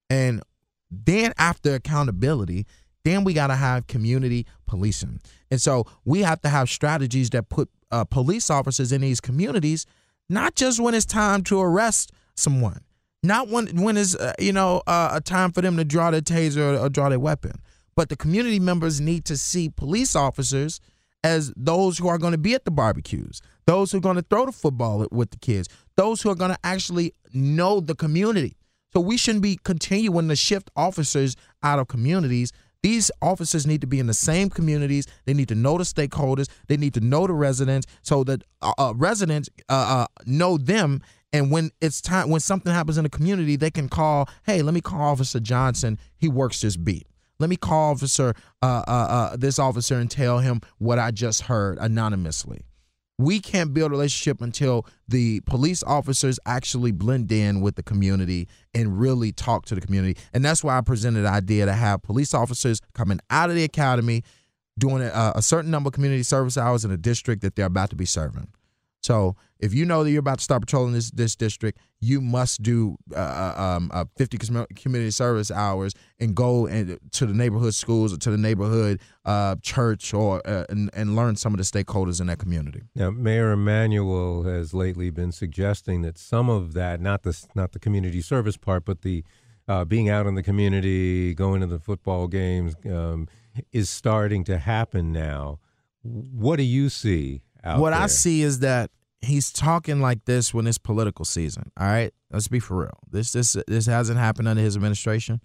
And 0.09 0.41
then 0.89 1.33
after 1.37 1.75
accountability, 1.75 2.65
then 3.03 3.23
we 3.23 3.33
got 3.33 3.47
to 3.47 3.55
have 3.55 3.87
community 3.87 4.47
policing. 4.65 5.21
And 5.51 5.61
so 5.61 5.85
we 6.05 6.21
have 6.21 6.41
to 6.41 6.49
have 6.49 6.69
strategies 6.69 7.29
that 7.31 7.49
put 7.49 7.69
uh, 7.91 8.03
police 8.03 8.49
officers 8.49 8.91
in 8.91 9.01
these 9.01 9.21
communities 9.21 9.85
not 10.29 10.55
just 10.55 10.79
when 10.79 10.93
it's 10.93 11.05
time 11.05 11.43
to 11.43 11.59
arrest 11.59 12.11
someone, 12.35 12.81
not 13.23 13.49
when 13.49 13.67
when 13.81 13.97
it's 13.97 14.15
uh, 14.15 14.33
you 14.39 14.53
know 14.53 14.81
uh, 14.87 15.09
a 15.13 15.21
time 15.21 15.51
for 15.51 15.61
them 15.61 15.77
to 15.77 15.85
draw 15.85 16.11
their 16.11 16.21
taser 16.21 16.77
or, 16.77 16.85
or 16.85 16.89
draw 16.89 17.09
their 17.09 17.19
weapon, 17.19 17.53
but 17.95 18.09
the 18.09 18.15
community 18.15 18.59
members 18.59 19.01
need 19.01 19.25
to 19.25 19.37
see 19.37 19.69
police 19.69 20.15
officers 20.15 20.79
as 21.23 21.51
those 21.57 21.97
who 21.97 22.07
are 22.07 22.17
going 22.17 22.31
to 22.31 22.37
be 22.37 22.53
at 22.53 22.63
the 22.63 22.71
barbecues, 22.71 23.41
those 23.65 23.91
who 23.91 23.97
are 23.97 24.01
going 24.01 24.15
to 24.15 24.25
throw 24.29 24.45
the 24.45 24.51
football 24.51 25.05
with 25.11 25.31
the 25.31 25.37
kids, 25.37 25.67
those 25.95 26.21
who 26.21 26.29
are 26.29 26.35
going 26.35 26.51
to 26.51 26.59
actually 26.63 27.13
know 27.33 27.79
the 27.79 27.95
community. 27.95 28.55
So 28.93 29.01
we 29.01 29.17
shouldn't 29.17 29.43
be 29.43 29.59
continuing 29.63 30.29
to 30.29 30.35
shift 30.35 30.71
officers 30.75 31.35
out 31.63 31.79
of 31.79 31.87
communities 31.87 32.51
these 32.83 33.11
officers 33.21 33.65
need 33.65 33.81
to 33.81 33.87
be 33.87 33.99
in 33.99 34.07
the 34.07 34.13
same 34.13 34.49
communities. 34.49 35.07
They 35.25 35.33
need 35.33 35.47
to 35.49 35.55
know 35.55 35.77
the 35.77 35.83
stakeholders. 35.83 36.49
They 36.67 36.77
need 36.77 36.93
to 36.95 36.99
know 36.99 37.27
the 37.27 37.33
residents 37.33 37.87
so 38.01 38.23
that 38.25 38.43
uh, 38.61 38.73
uh, 38.77 38.93
residents 38.95 39.49
uh, 39.69 40.05
uh, 40.05 40.07
know 40.25 40.57
them. 40.57 41.01
And 41.33 41.51
when 41.51 41.71
it's 41.81 42.01
time, 42.01 42.29
when 42.29 42.39
something 42.39 42.73
happens 42.73 42.97
in 42.97 43.03
the 43.03 43.09
community, 43.09 43.55
they 43.55 43.71
can 43.71 43.89
call. 43.89 44.29
Hey, 44.45 44.61
let 44.61 44.73
me 44.73 44.81
call 44.81 45.01
Officer 45.01 45.39
Johnson. 45.39 45.99
He 46.17 46.27
works 46.27 46.61
this 46.61 46.77
beat. 46.77 47.07
Let 47.39 47.49
me 47.49 47.55
call 47.55 47.91
Officer 47.91 48.33
uh, 48.61 48.83
uh, 48.87 49.37
this 49.37 49.59
officer 49.59 49.95
and 49.95 50.09
tell 50.09 50.39
him 50.39 50.61
what 50.79 50.97
I 50.97 51.11
just 51.11 51.43
heard 51.43 51.77
anonymously. 51.77 52.66
We 53.17 53.39
can't 53.39 53.73
build 53.73 53.91
a 53.91 53.91
relationship 53.91 54.41
until 54.41 54.85
the 55.07 55.39
police 55.41 55.81
officers 55.83 56.39
actually 56.45 56.91
blend 56.91 57.31
in 57.31 57.61
with 57.61 57.75
the 57.75 57.83
community 57.83 58.47
and 58.75 58.99
really 58.99 59.31
talk 59.31 59.65
to 59.65 59.75
the 59.75 59.81
community. 59.81 60.19
And 60.33 60.45
that's 60.45 60.63
why 60.63 60.77
I 60.77 60.81
presented 60.81 61.21
the 61.21 61.29
idea 61.29 61.65
to 61.65 61.73
have 61.73 62.03
police 62.03 62.33
officers 62.33 62.79
coming 62.93 63.19
out 63.29 63.49
of 63.49 63.55
the 63.55 63.63
academy 63.63 64.23
doing 64.77 65.01
a, 65.01 65.33
a 65.35 65.41
certain 65.41 65.71
number 65.71 65.87
of 65.87 65.93
community 65.93 66.21
service 66.21 66.57
hours 66.57 66.85
in 66.85 66.91
a 66.91 66.97
district 66.97 67.41
that 67.41 67.55
they're 67.55 67.65
about 67.65 67.89
to 67.89 67.95
be 67.95 68.05
serving. 68.05 68.49
So 69.01 69.35
if 69.59 69.73
you 69.73 69.85
know 69.85 70.03
that 70.03 70.11
you're 70.11 70.19
about 70.19 70.39
to 70.39 70.43
start 70.43 70.61
patrolling 70.61 70.93
this 70.93 71.11
this 71.11 71.35
district, 71.35 71.79
you 71.99 72.21
must 72.21 72.61
do 72.61 72.97
uh, 73.15 73.19
uh 73.19 73.77
um, 73.77 73.91
uh, 73.93 74.05
50 74.17 74.37
community 74.75 75.11
service 75.11 75.49
hours 75.49 75.93
and 76.19 76.35
go 76.35 76.67
and 76.67 76.99
to 77.11 77.25
the 77.25 77.33
neighborhood 77.33 77.73
schools 77.73 78.13
or 78.13 78.17
to 78.17 78.31
the 78.31 78.37
neighborhood 78.37 78.99
uh, 79.25 79.55
church 79.61 80.13
or 80.13 80.41
uh, 80.47 80.65
and, 80.69 80.89
and 80.93 81.15
learn 81.15 81.35
some 81.35 81.53
of 81.53 81.57
the 81.57 81.63
stakeholders 81.63 82.21
in 82.21 82.27
that 82.27 82.39
community. 82.39 82.81
Now, 82.95 83.11
Mayor 83.11 83.51
Emanuel 83.51 84.43
has 84.43 84.73
lately 84.73 85.09
been 85.09 85.31
suggesting 85.31 86.01
that 86.03 86.17
some 86.17 86.49
of 86.49 86.73
that, 86.73 87.01
not 87.01 87.23
the 87.23 87.45
not 87.55 87.71
the 87.71 87.79
community 87.79 88.21
service 88.21 88.57
part, 88.57 88.85
but 88.85 89.01
the 89.01 89.23
uh, 89.67 89.85
being 89.85 90.09
out 90.09 90.27
in 90.27 90.35
the 90.35 90.43
community, 90.43 91.33
going 91.33 91.61
to 91.61 91.67
the 91.67 91.79
football 91.79 92.27
games, 92.27 92.75
um, 92.89 93.27
is 93.71 93.89
starting 93.89 94.43
to 94.45 94.57
happen 94.57 95.11
now. 95.11 95.59
What 96.03 96.57
do 96.57 96.63
you 96.63 96.89
see? 96.89 97.41
What 97.63 97.91
there? 97.91 97.99
I 97.99 98.07
see 98.07 98.41
is 98.41 98.59
that 98.59 98.91
he's 99.21 99.51
talking 99.51 100.01
like 100.01 100.25
this 100.25 100.53
when 100.53 100.67
it's 100.67 100.77
political 100.77 101.25
season. 101.25 101.71
All 101.79 101.87
right, 101.87 102.13
let's 102.31 102.47
be 102.47 102.59
for 102.59 102.77
real. 102.77 102.99
This 103.09 103.31
this 103.31 103.55
this 103.67 103.85
hasn't 103.85 104.19
happened 104.19 104.47
under 104.47 104.61
his 104.61 104.75
administration. 104.75 105.41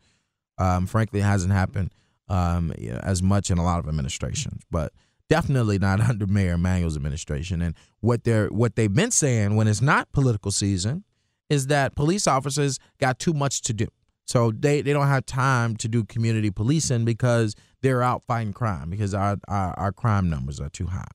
Um, 0.59 0.87
frankly, 0.87 1.21
it 1.21 1.25
hasn't 1.25 1.52
happened 1.52 1.92
um, 2.28 2.73
you 2.78 2.92
know, 2.92 3.00
as 3.02 3.23
much 3.23 3.50
in 3.50 3.59
a 3.59 3.64
lot 3.64 3.78
of 3.78 3.88
administrations, 3.88 4.62
but 4.71 4.92
definitely 5.28 5.78
not 5.78 6.00
under 6.09 6.26
Mayor 6.26 6.54
Emanuel's 6.54 6.97
administration. 6.97 7.62
And 7.62 7.75
what 8.00 8.25
they're 8.25 8.49
what 8.49 8.76
they've 8.76 8.92
been 8.92 9.11
saying 9.11 9.57
when 9.57 9.69
it's 9.69 9.83
not 9.83 10.12
political 10.12 10.50
season 10.50 11.04
is 11.50 11.66
that 11.66 11.95
police 11.95 12.26
officers 12.26 12.78
got 12.99 13.19
too 13.19 13.35
much 13.35 13.62
to 13.62 13.73
do. 13.73 13.87
So 14.25 14.52
they, 14.52 14.81
they 14.81 14.92
don't 14.92 15.09
have 15.09 15.26
time 15.26 15.76
to 15.76 15.88
do 15.88 16.04
community 16.04 16.50
policing 16.50 17.04
because 17.04 17.54
they're 17.83 18.02
out 18.02 18.23
fighting 18.26 18.52
crime 18.52 18.88
because 18.88 19.12
our, 19.12 19.37
our, 19.49 19.75
our 19.78 19.92
crime 19.92 20.31
numbers 20.31 20.61
are 20.61 20.71
too 20.71 20.87
high. 20.87 21.11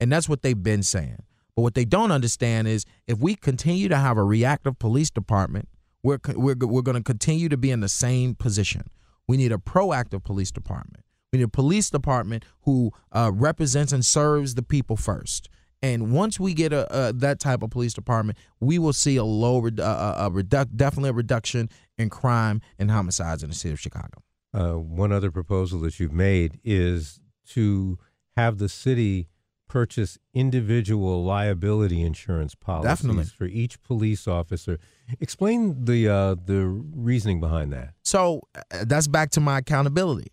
And 0.00 0.10
that's 0.10 0.28
what 0.28 0.42
they've 0.42 0.60
been 0.60 0.82
saying. 0.82 1.22
But 1.56 1.62
what 1.62 1.74
they 1.74 1.84
don't 1.84 2.10
understand 2.10 2.68
is 2.68 2.84
if 3.06 3.18
we 3.18 3.34
continue 3.36 3.88
to 3.88 3.96
have 3.96 4.16
a 4.16 4.24
reactive 4.24 4.78
police 4.78 5.10
department, 5.10 5.68
we're, 6.02 6.18
we're, 6.34 6.56
we're 6.60 6.82
going 6.82 6.96
to 6.96 7.02
continue 7.02 7.48
to 7.48 7.56
be 7.56 7.70
in 7.70 7.80
the 7.80 7.88
same 7.88 8.34
position. 8.34 8.90
We 9.26 9.36
need 9.36 9.52
a 9.52 9.56
proactive 9.56 10.24
police 10.24 10.50
department. 10.50 11.04
We 11.32 11.38
need 11.38 11.44
a 11.44 11.48
police 11.48 11.90
department 11.90 12.44
who 12.62 12.92
uh, 13.12 13.30
represents 13.32 13.92
and 13.92 14.04
serves 14.04 14.54
the 14.54 14.62
people 14.62 14.96
first. 14.96 15.48
And 15.82 16.12
once 16.12 16.40
we 16.40 16.54
get 16.54 16.72
a, 16.72 17.08
a, 17.08 17.12
that 17.12 17.40
type 17.40 17.62
of 17.62 17.70
police 17.70 17.92
department, 17.92 18.38
we 18.60 18.78
will 18.78 18.92
see 18.92 19.16
a 19.16 19.24
low, 19.24 19.66
a, 19.66 19.68
a 19.68 20.30
redu- 20.30 20.74
definitely 20.76 21.10
a 21.10 21.14
reduction 21.14 21.68
in 21.98 22.08
crime 22.08 22.60
and 22.78 22.90
homicides 22.90 23.42
in 23.42 23.50
the 23.50 23.54
city 23.54 23.72
of 23.72 23.80
Chicago. 23.80 24.22
Uh, 24.52 24.78
one 24.78 25.12
other 25.12 25.30
proposal 25.30 25.80
that 25.80 25.98
you've 26.00 26.12
made 26.12 26.58
is 26.64 27.20
to 27.48 27.98
have 28.36 28.58
the 28.58 28.68
city 28.68 29.28
purchase 29.68 30.18
individual 30.32 31.24
liability 31.24 32.02
insurance 32.02 32.54
policies 32.54 32.98
Definitely. 32.98 33.24
for 33.24 33.46
each 33.46 33.82
police 33.82 34.28
officer. 34.28 34.78
Explain 35.20 35.84
the 35.84 36.08
uh, 36.08 36.34
the 36.34 36.66
reasoning 36.66 37.40
behind 37.40 37.72
that. 37.72 37.94
So 38.02 38.42
uh, 38.54 38.84
that's 38.84 39.06
back 39.06 39.30
to 39.30 39.40
my 39.40 39.58
accountability, 39.58 40.32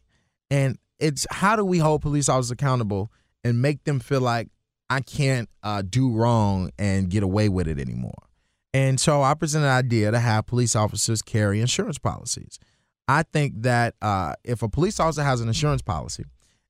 and 0.50 0.78
it's 1.00 1.26
how 1.32 1.56
do 1.56 1.66
we 1.66 1.80
hold 1.80 2.02
police 2.02 2.30
officers 2.30 2.52
accountable 2.52 3.12
and 3.44 3.62
make 3.62 3.84
them 3.84 4.00
feel 4.00 4.22
like 4.22 4.50
I 4.90 5.02
can't 5.02 5.50
uh, 5.64 5.82
do 5.82 6.12
wrong 6.12 6.72
and 6.78 7.10
get 7.10 7.24
away 7.24 7.50
with 7.50 7.68
it 7.68 7.80
anymore. 7.80 8.28
And 8.74 9.00
so 9.00 9.22
I 9.24 9.34
presented 9.34 9.66
an 9.66 9.72
idea 9.72 10.12
to 10.12 10.20
have 10.20 10.46
police 10.46 10.76
officers 10.76 11.22
carry 11.22 11.60
insurance 11.60 11.98
policies. 11.98 12.60
I 13.08 13.24
think 13.24 13.64
that 13.64 13.96
uh, 14.02 14.36
if 14.44 14.62
a 14.62 14.70
police 14.70 15.00
officer 15.00 15.24
has 15.24 15.42
an 15.42 15.48
insurance 15.48 15.82
policy, 15.82 16.24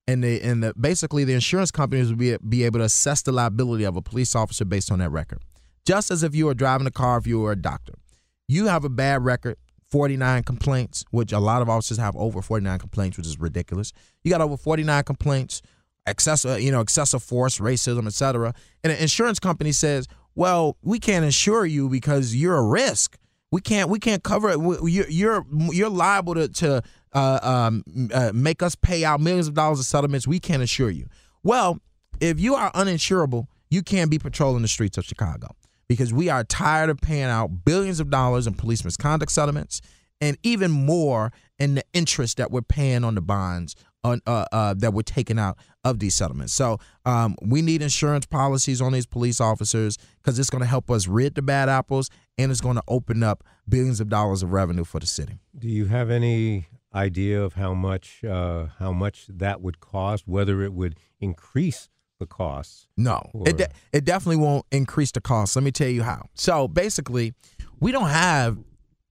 and 0.07 0.23
the 0.23 0.41
and 0.41 0.63
the, 0.63 0.73
basically 0.79 1.23
the 1.23 1.33
insurance 1.33 1.71
companies 1.71 2.09
will 2.09 2.17
be 2.17 2.37
be 2.47 2.63
able 2.63 2.79
to 2.79 2.85
assess 2.85 3.21
the 3.21 3.31
liability 3.31 3.83
of 3.83 3.95
a 3.95 4.01
police 4.01 4.35
officer 4.35 4.65
based 4.65 4.91
on 4.91 4.99
that 4.99 5.09
record. 5.09 5.39
Just 5.85 6.11
as 6.11 6.23
if 6.23 6.35
you 6.35 6.45
were 6.45 6.53
driving 6.53 6.87
a 6.87 6.91
car, 6.91 7.17
if 7.17 7.27
you 7.27 7.39
were 7.39 7.51
a 7.51 7.55
doctor, 7.55 7.93
you 8.47 8.67
have 8.67 8.83
a 8.83 8.89
bad 8.89 9.23
record, 9.23 9.57
49 9.89 10.43
complaints, 10.43 11.03
which 11.11 11.31
a 11.31 11.39
lot 11.39 11.61
of 11.61 11.69
officers 11.69 11.97
have 11.97 12.15
over 12.15 12.41
49 12.41 12.79
complaints, 12.79 13.17
which 13.17 13.27
is 13.27 13.39
ridiculous. 13.39 13.91
You 14.23 14.31
got 14.31 14.41
over 14.41 14.57
49 14.57 15.03
complaints, 15.03 15.61
excessive, 16.05 16.51
uh, 16.51 16.55
you 16.55 16.71
know, 16.71 16.81
excessive 16.81 17.23
force, 17.23 17.59
racism, 17.59 18.07
etc. 18.07 18.53
And 18.83 18.93
an 18.93 18.99
insurance 18.99 19.39
company 19.39 19.71
says, 19.71 20.07
"Well, 20.35 20.77
we 20.81 20.99
can't 20.99 21.25
insure 21.25 21.65
you 21.65 21.89
because 21.89 22.35
you're 22.35 22.57
a 22.57 22.65
risk. 22.65 23.17
We 23.51 23.61
can't 23.61 23.89
we 23.89 23.99
can't 23.99 24.23
cover 24.23 24.49
it. 24.49 24.59
You're 24.59 25.09
you're, 25.09 25.45
you're 25.49 25.89
liable 25.89 26.35
to 26.35 26.47
to 26.47 26.81
uh, 27.13 27.39
um, 27.41 27.83
uh, 28.13 28.31
make 28.33 28.63
us 28.63 28.75
pay 28.75 29.03
out 29.03 29.19
millions 29.19 29.47
of 29.47 29.53
dollars 29.53 29.79
of 29.79 29.85
settlements. 29.85 30.25
We 30.25 30.39
can't 30.39 30.61
insure 30.61 30.89
you. 30.89 31.07
Well, 31.43 31.79
if 32.19 32.39
you 32.39 32.55
are 32.55 32.71
uninsurable, 32.71 33.47
you 33.69 33.81
can't 33.81 34.09
be 34.09 34.19
patrolling 34.19 34.61
the 34.61 34.67
streets 34.67 34.97
of 34.97 35.05
Chicago 35.05 35.55
because 35.87 36.13
we 36.13 36.29
are 36.29 36.43
tired 36.43 36.89
of 36.89 37.01
paying 37.01 37.25
out 37.25 37.65
billions 37.65 37.99
of 37.99 38.09
dollars 38.09 38.47
in 38.47 38.53
police 38.53 38.85
misconduct 38.85 39.31
settlements 39.31 39.81
and 40.21 40.37
even 40.43 40.71
more 40.71 41.33
in 41.59 41.75
the 41.75 41.83
interest 41.93 42.37
that 42.37 42.51
we're 42.51 42.61
paying 42.61 43.03
on 43.03 43.15
the 43.15 43.21
bonds 43.21 43.75
on, 44.03 44.21
uh, 44.25 44.45
uh, 44.51 44.73
that 44.75 44.93
we're 44.93 45.01
taking 45.01 45.37
out 45.37 45.57
of 45.83 45.99
these 45.99 46.15
settlements. 46.15 46.53
So 46.53 46.79
um, 47.05 47.35
we 47.41 47.61
need 47.61 47.81
insurance 47.81 48.25
policies 48.25 48.81
on 48.81 48.93
these 48.93 49.05
police 49.05 49.41
officers 49.41 49.97
because 50.21 50.39
it's 50.39 50.49
going 50.49 50.61
to 50.61 50.67
help 50.67 50.89
us 50.89 51.07
rid 51.07 51.35
the 51.35 51.41
bad 51.41 51.69
apples 51.69 52.09
and 52.41 52.51
it's 52.51 52.61
going 52.61 52.75
to 52.75 52.83
open 52.87 53.23
up 53.23 53.43
billions 53.67 53.99
of 53.99 54.09
dollars 54.09 54.43
of 54.43 54.51
revenue 54.51 54.83
for 54.83 54.99
the 54.99 55.07
city. 55.07 55.39
Do 55.57 55.67
you 55.67 55.85
have 55.85 56.09
any 56.09 56.67
idea 56.93 57.41
of 57.41 57.53
how 57.53 57.73
much 57.73 58.23
uh, 58.23 58.67
how 58.79 58.91
much 58.91 59.25
that 59.29 59.61
would 59.61 59.79
cost? 59.79 60.27
Whether 60.27 60.61
it 60.61 60.73
would 60.73 60.97
increase 61.19 61.89
the 62.19 62.25
costs? 62.25 62.87
No, 62.97 63.29
or... 63.33 63.47
it 63.47 63.57
de- 63.57 63.69
it 63.93 64.05
definitely 64.05 64.37
won't 64.37 64.65
increase 64.71 65.11
the 65.11 65.21
cost. 65.21 65.55
Let 65.55 65.63
me 65.63 65.71
tell 65.71 65.89
you 65.89 66.03
how. 66.03 66.29
So 66.33 66.67
basically, 66.67 67.33
we 67.79 67.91
don't 67.91 68.09
have 68.09 68.57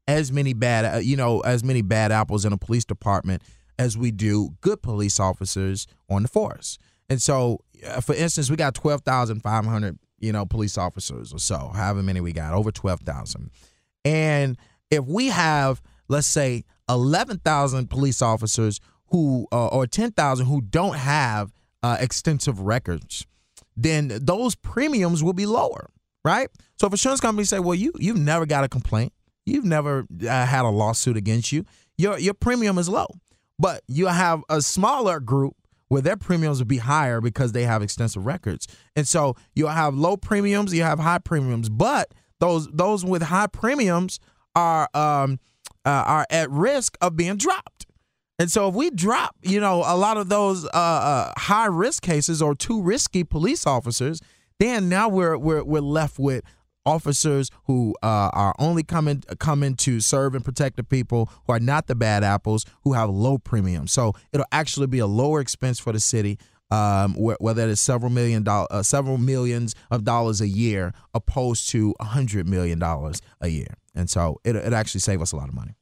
as 0.08 0.32
many 0.32 0.52
bad 0.54 0.84
uh, 0.84 0.98
you 0.98 1.16
know 1.16 1.40
as 1.40 1.62
many 1.62 1.82
bad 1.82 2.12
apples 2.12 2.44
in 2.44 2.52
a 2.52 2.58
police 2.58 2.84
department 2.84 3.42
as 3.78 3.96
we 3.96 4.10
do 4.10 4.50
good 4.60 4.82
police 4.82 5.18
officers 5.18 5.86
on 6.08 6.22
the 6.22 6.28
force. 6.28 6.78
And 7.08 7.20
so, 7.20 7.60
uh, 7.86 8.00
for 8.00 8.14
instance, 8.14 8.50
we 8.50 8.56
got 8.56 8.74
twelve 8.74 9.02
thousand 9.02 9.40
five 9.40 9.64
hundred 9.64 9.98
you 10.20 10.32
know 10.32 10.46
police 10.46 10.78
officers 10.78 11.32
or 11.32 11.38
so, 11.38 11.70
however 11.74 12.02
many 12.02 12.20
we 12.20 12.32
got, 12.32 12.54
over 12.54 12.70
twelve 12.70 13.00
thousand. 13.00 13.50
And 14.04 14.56
if 14.90 15.04
we 15.04 15.28
have, 15.28 15.82
let's 16.08 16.26
say, 16.26 16.64
11,000 16.88 17.88
police 17.88 18.20
officers 18.20 18.80
who, 19.06 19.46
uh, 19.52 19.68
or 19.68 19.86
10,000 19.86 20.46
who 20.46 20.60
don't 20.60 20.96
have 20.96 21.52
uh, 21.82 21.96
extensive 22.00 22.60
records, 22.60 23.26
then 23.76 24.10
those 24.20 24.54
premiums 24.56 25.22
will 25.22 25.32
be 25.32 25.46
lower, 25.46 25.90
right? 26.24 26.48
So 26.78 26.86
if 26.86 26.92
insurance 26.92 27.20
companies 27.20 27.48
say, 27.48 27.60
well, 27.60 27.74
you, 27.74 27.92
you've 27.98 28.18
never 28.18 28.46
got 28.46 28.64
a 28.64 28.68
complaint, 28.68 29.12
you've 29.46 29.64
never 29.64 30.06
uh, 30.22 30.46
had 30.46 30.64
a 30.64 30.68
lawsuit 30.68 31.16
against 31.16 31.52
you, 31.52 31.64
your, 31.96 32.18
your 32.18 32.34
premium 32.34 32.78
is 32.78 32.88
low. 32.88 33.06
But 33.58 33.82
you 33.88 34.06
have 34.06 34.42
a 34.48 34.62
smaller 34.62 35.20
group 35.20 35.54
where 35.90 36.00
their 36.00 36.16
premiums 36.16 36.60
will 36.60 36.66
be 36.66 36.78
higher 36.78 37.20
because 37.20 37.50
they 37.50 37.64
have 37.64 37.82
extensive 37.82 38.24
records. 38.24 38.68
And 38.94 39.06
so 39.08 39.34
you'll 39.56 39.70
have 39.70 39.92
low 39.92 40.16
premiums, 40.16 40.72
you 40.72 40.84
have 40.84 41.00
high 41.00 41.18
premiums, 41.18 41.68
but 41.68 42.14
those 42.38 42.68
those 42.68 43.04
with 43.04 43.22
high 43.22 43.48
premiums 43.48 44.20
are 44.54 44.88
um, 44.94 45.40
uh, 45.84 46.04
are 46.06 46.26
at 46.30 46.48
risk 46.48 46.96
of 47.00 47.16
being 47.16 47.36
dropped. 47.36 47.86
And 48.38 48.50
so 48.50 48.68
if 48.68 48.74
we 48.74 48.90
drop, 48.90 49.34
you 49.42 49.60
know, 49.60 49.82
a 49.84 49.96
lot 49.96 50.16
of 50.16 50.28
those 50.28 50.64
uh, 50.64 50.68
uh, 50.72 51.32
high 51.36 51.66
risk 51.66 52.04
cases 52.04 52.40
or 52.40 52.54
too 52.54 52.80
risky 52.80 53.24
police 53.24 53.66
officers, 53.66 54.20
then 54.60 54.88
now 54.88 55.08
we're 55.08 55.36
we're 55.36 55.64
we're 55.64 55.82
left 55.82 56.20
with 56.20 56.44
officers 56.90 57.50
who 57.64 57.94
uh, 58.02 58.30
are 58.32 58.54
only 58.58 58.82
coming 58.82 59.22
coming 59.38 59.74
to 59.76 60.00
serve 60.00 60.34
and 60.34 60.44
protect 60.44 60.76
the 60.76 60.84
people 60.84 61.30
who 61.46 61.52
are 61.52 61.60
not 61.60 61.86
the 61.86 61.94
bad 61.94 62.24
apples 62.24 62.66
who 62.82 62.92
have 62.94 63.08
low 63.08 63.38
premiums. 63.38 63.92
So 63.92 64.12
it'll 64.32 64.46
actually 64.52 64.88
be 64.88 64.98
a 64.98 65.06
lower 65.06 65.40
expense 65.40 65.78
for 65.78 65.92
the 65.92 66.00
city. 66.00 66.38
Um, 66.72 67.14
whether 67.16 67.68
it's 67.68 67.80
several 67.80 68.12
million 68.12 68.44
dollars, 68.44 68.68
uh, 68.70 68.84
several 68.84 69.18
millions 69.18 69.74
of 69.90 70.04
dollars 70.04 70.40
a 70.40 70.46
year, 70.46 70.92
opposed 71.12 71.68
to 71.70 71.96
a 71.98 72.04
hundred 72.04 72.48
million 72.48 72.78
dollars 72.78 73.20
a 73.40 73.48
year. 73.48 73.74
And 73.92 74.08
so 74.08 74.38
it 74.44 74.54
it 74.54 74.72
actually 74.72 75.00
save 75.00 75.20
us 75.20 75.32
a 75.32 75.36
lot 75.36 75.48
of 75.48 75.54
money. 75.54 75.74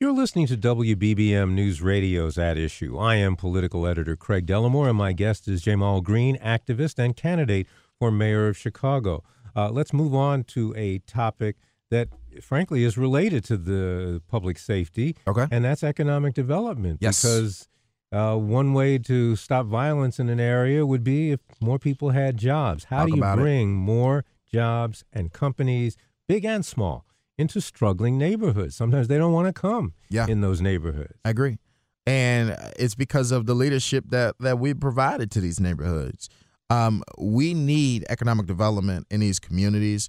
You're 0.00 0.12
listening 0.12 0.46
to 0.48 0.56
WBBM 0.58 1.52
News 1.52 1.80
Radio's 1.80 2.36
At 2.36 2.58
Issue. 2.58 2.98
I 2.98 3.14
am 3.14 3.36
political 3.36 3.86
editor 3.86 4.16
Craig 4.16 4.44
Dellimore, 4.44 4.88
and 4.88 4.98
my 4.98 5.14
guest 5.14 5.48
is 5.48 5.62
Ja'Mal 5.62 6.02
Green, 6.02 6.36
activist 6.38 6.98
and 6.98 7.16
candidate 7.16 7.66
for 7.98 8.10
mayor 8.10 8.48
of 8.48 8.58
Chicago. 8.58 9.22
Uh, 9.56 9.70
let's 9.70 9.92
move 9.92 10.14
on 10.14 10.44
to 10.44 10.74
a 10.76 10.98
topic 11.00 11.56
that, 11.90 12.08
frankly, 12.42 12.82
is 12.84 12.96
related 12.98 13.44
to 13.44 13.56
the 13.56 14.20
public 14.28 14.58
safety. 14.58 15.16
Okay. 15.26 15.46
And 15.50 15.64
that's 15.64 15.82
economic 15.84 16.34
development. 16.34 16.98
Yes. 17.00 17.22
Because 17.22 17.68
Uh, 18.12 18.36
one 18.36 18.74
way 18.74 18.96
to 18.96 19.34
stop 19.34 19.66
violence 19.66 20.20
in 20.20 20.28
an 20.28 20.38
area 20.38 20.86
would 20.86 21.02
be 21.02 21.32
if 21.32 21.40
more 21.60 21.80
people 21.80 22.10
had 22.10 22.36
jobs. 22.36 22.84
How 22.84 22.98
Talk 23.00 23.06
do 23.08 23.12
you 23.16 23.20
about 23.22 23.38
it. 23.38 23.42
bring 23.42 23.74
more 23.74 24.24
jobs 24.52 25.04
and 25.12 25.32
companies, 25.32 25.96
big 26.28 26.44
and 26.44 26.64
small, 26.64 27.04
into 27.36 27.60
struggling 27.60 28.16
neighborhoods? 28.16 28.76
Sometimes 28.76 29.08
they 29.08 29.18
don't 29.18 29.32
want 29.32 29.48
to 29.48 29.52
come 29.52 29.94
Yeah. 30.10 30.28
in 30.28 30.42
those 30.42 30.60
neighborhoods. 30.60 31.18
I 31.24 31.30
agree. 31.30 31.58
And 32.06 32.56
it's 32.78 32.94
because 32.94 33.32
of 33.32 33.46
the 33.46 33.54
leadership 33.54 34.04
that 34.10 34.36
that 34.38 34.60
we 34.60 34.74
provided 34.74 35.28
to 35.32 35.40
these 35.40 35.58
neighborhoods. 35.58 36.28
Um, 36.70 37.02
we 37.18 37.54
need 37.54 38.04
economic 38.08 38.46
development 38.46 39.06
in 39.10 39.20
these 39.20 39.38
communities. 39.38 40.08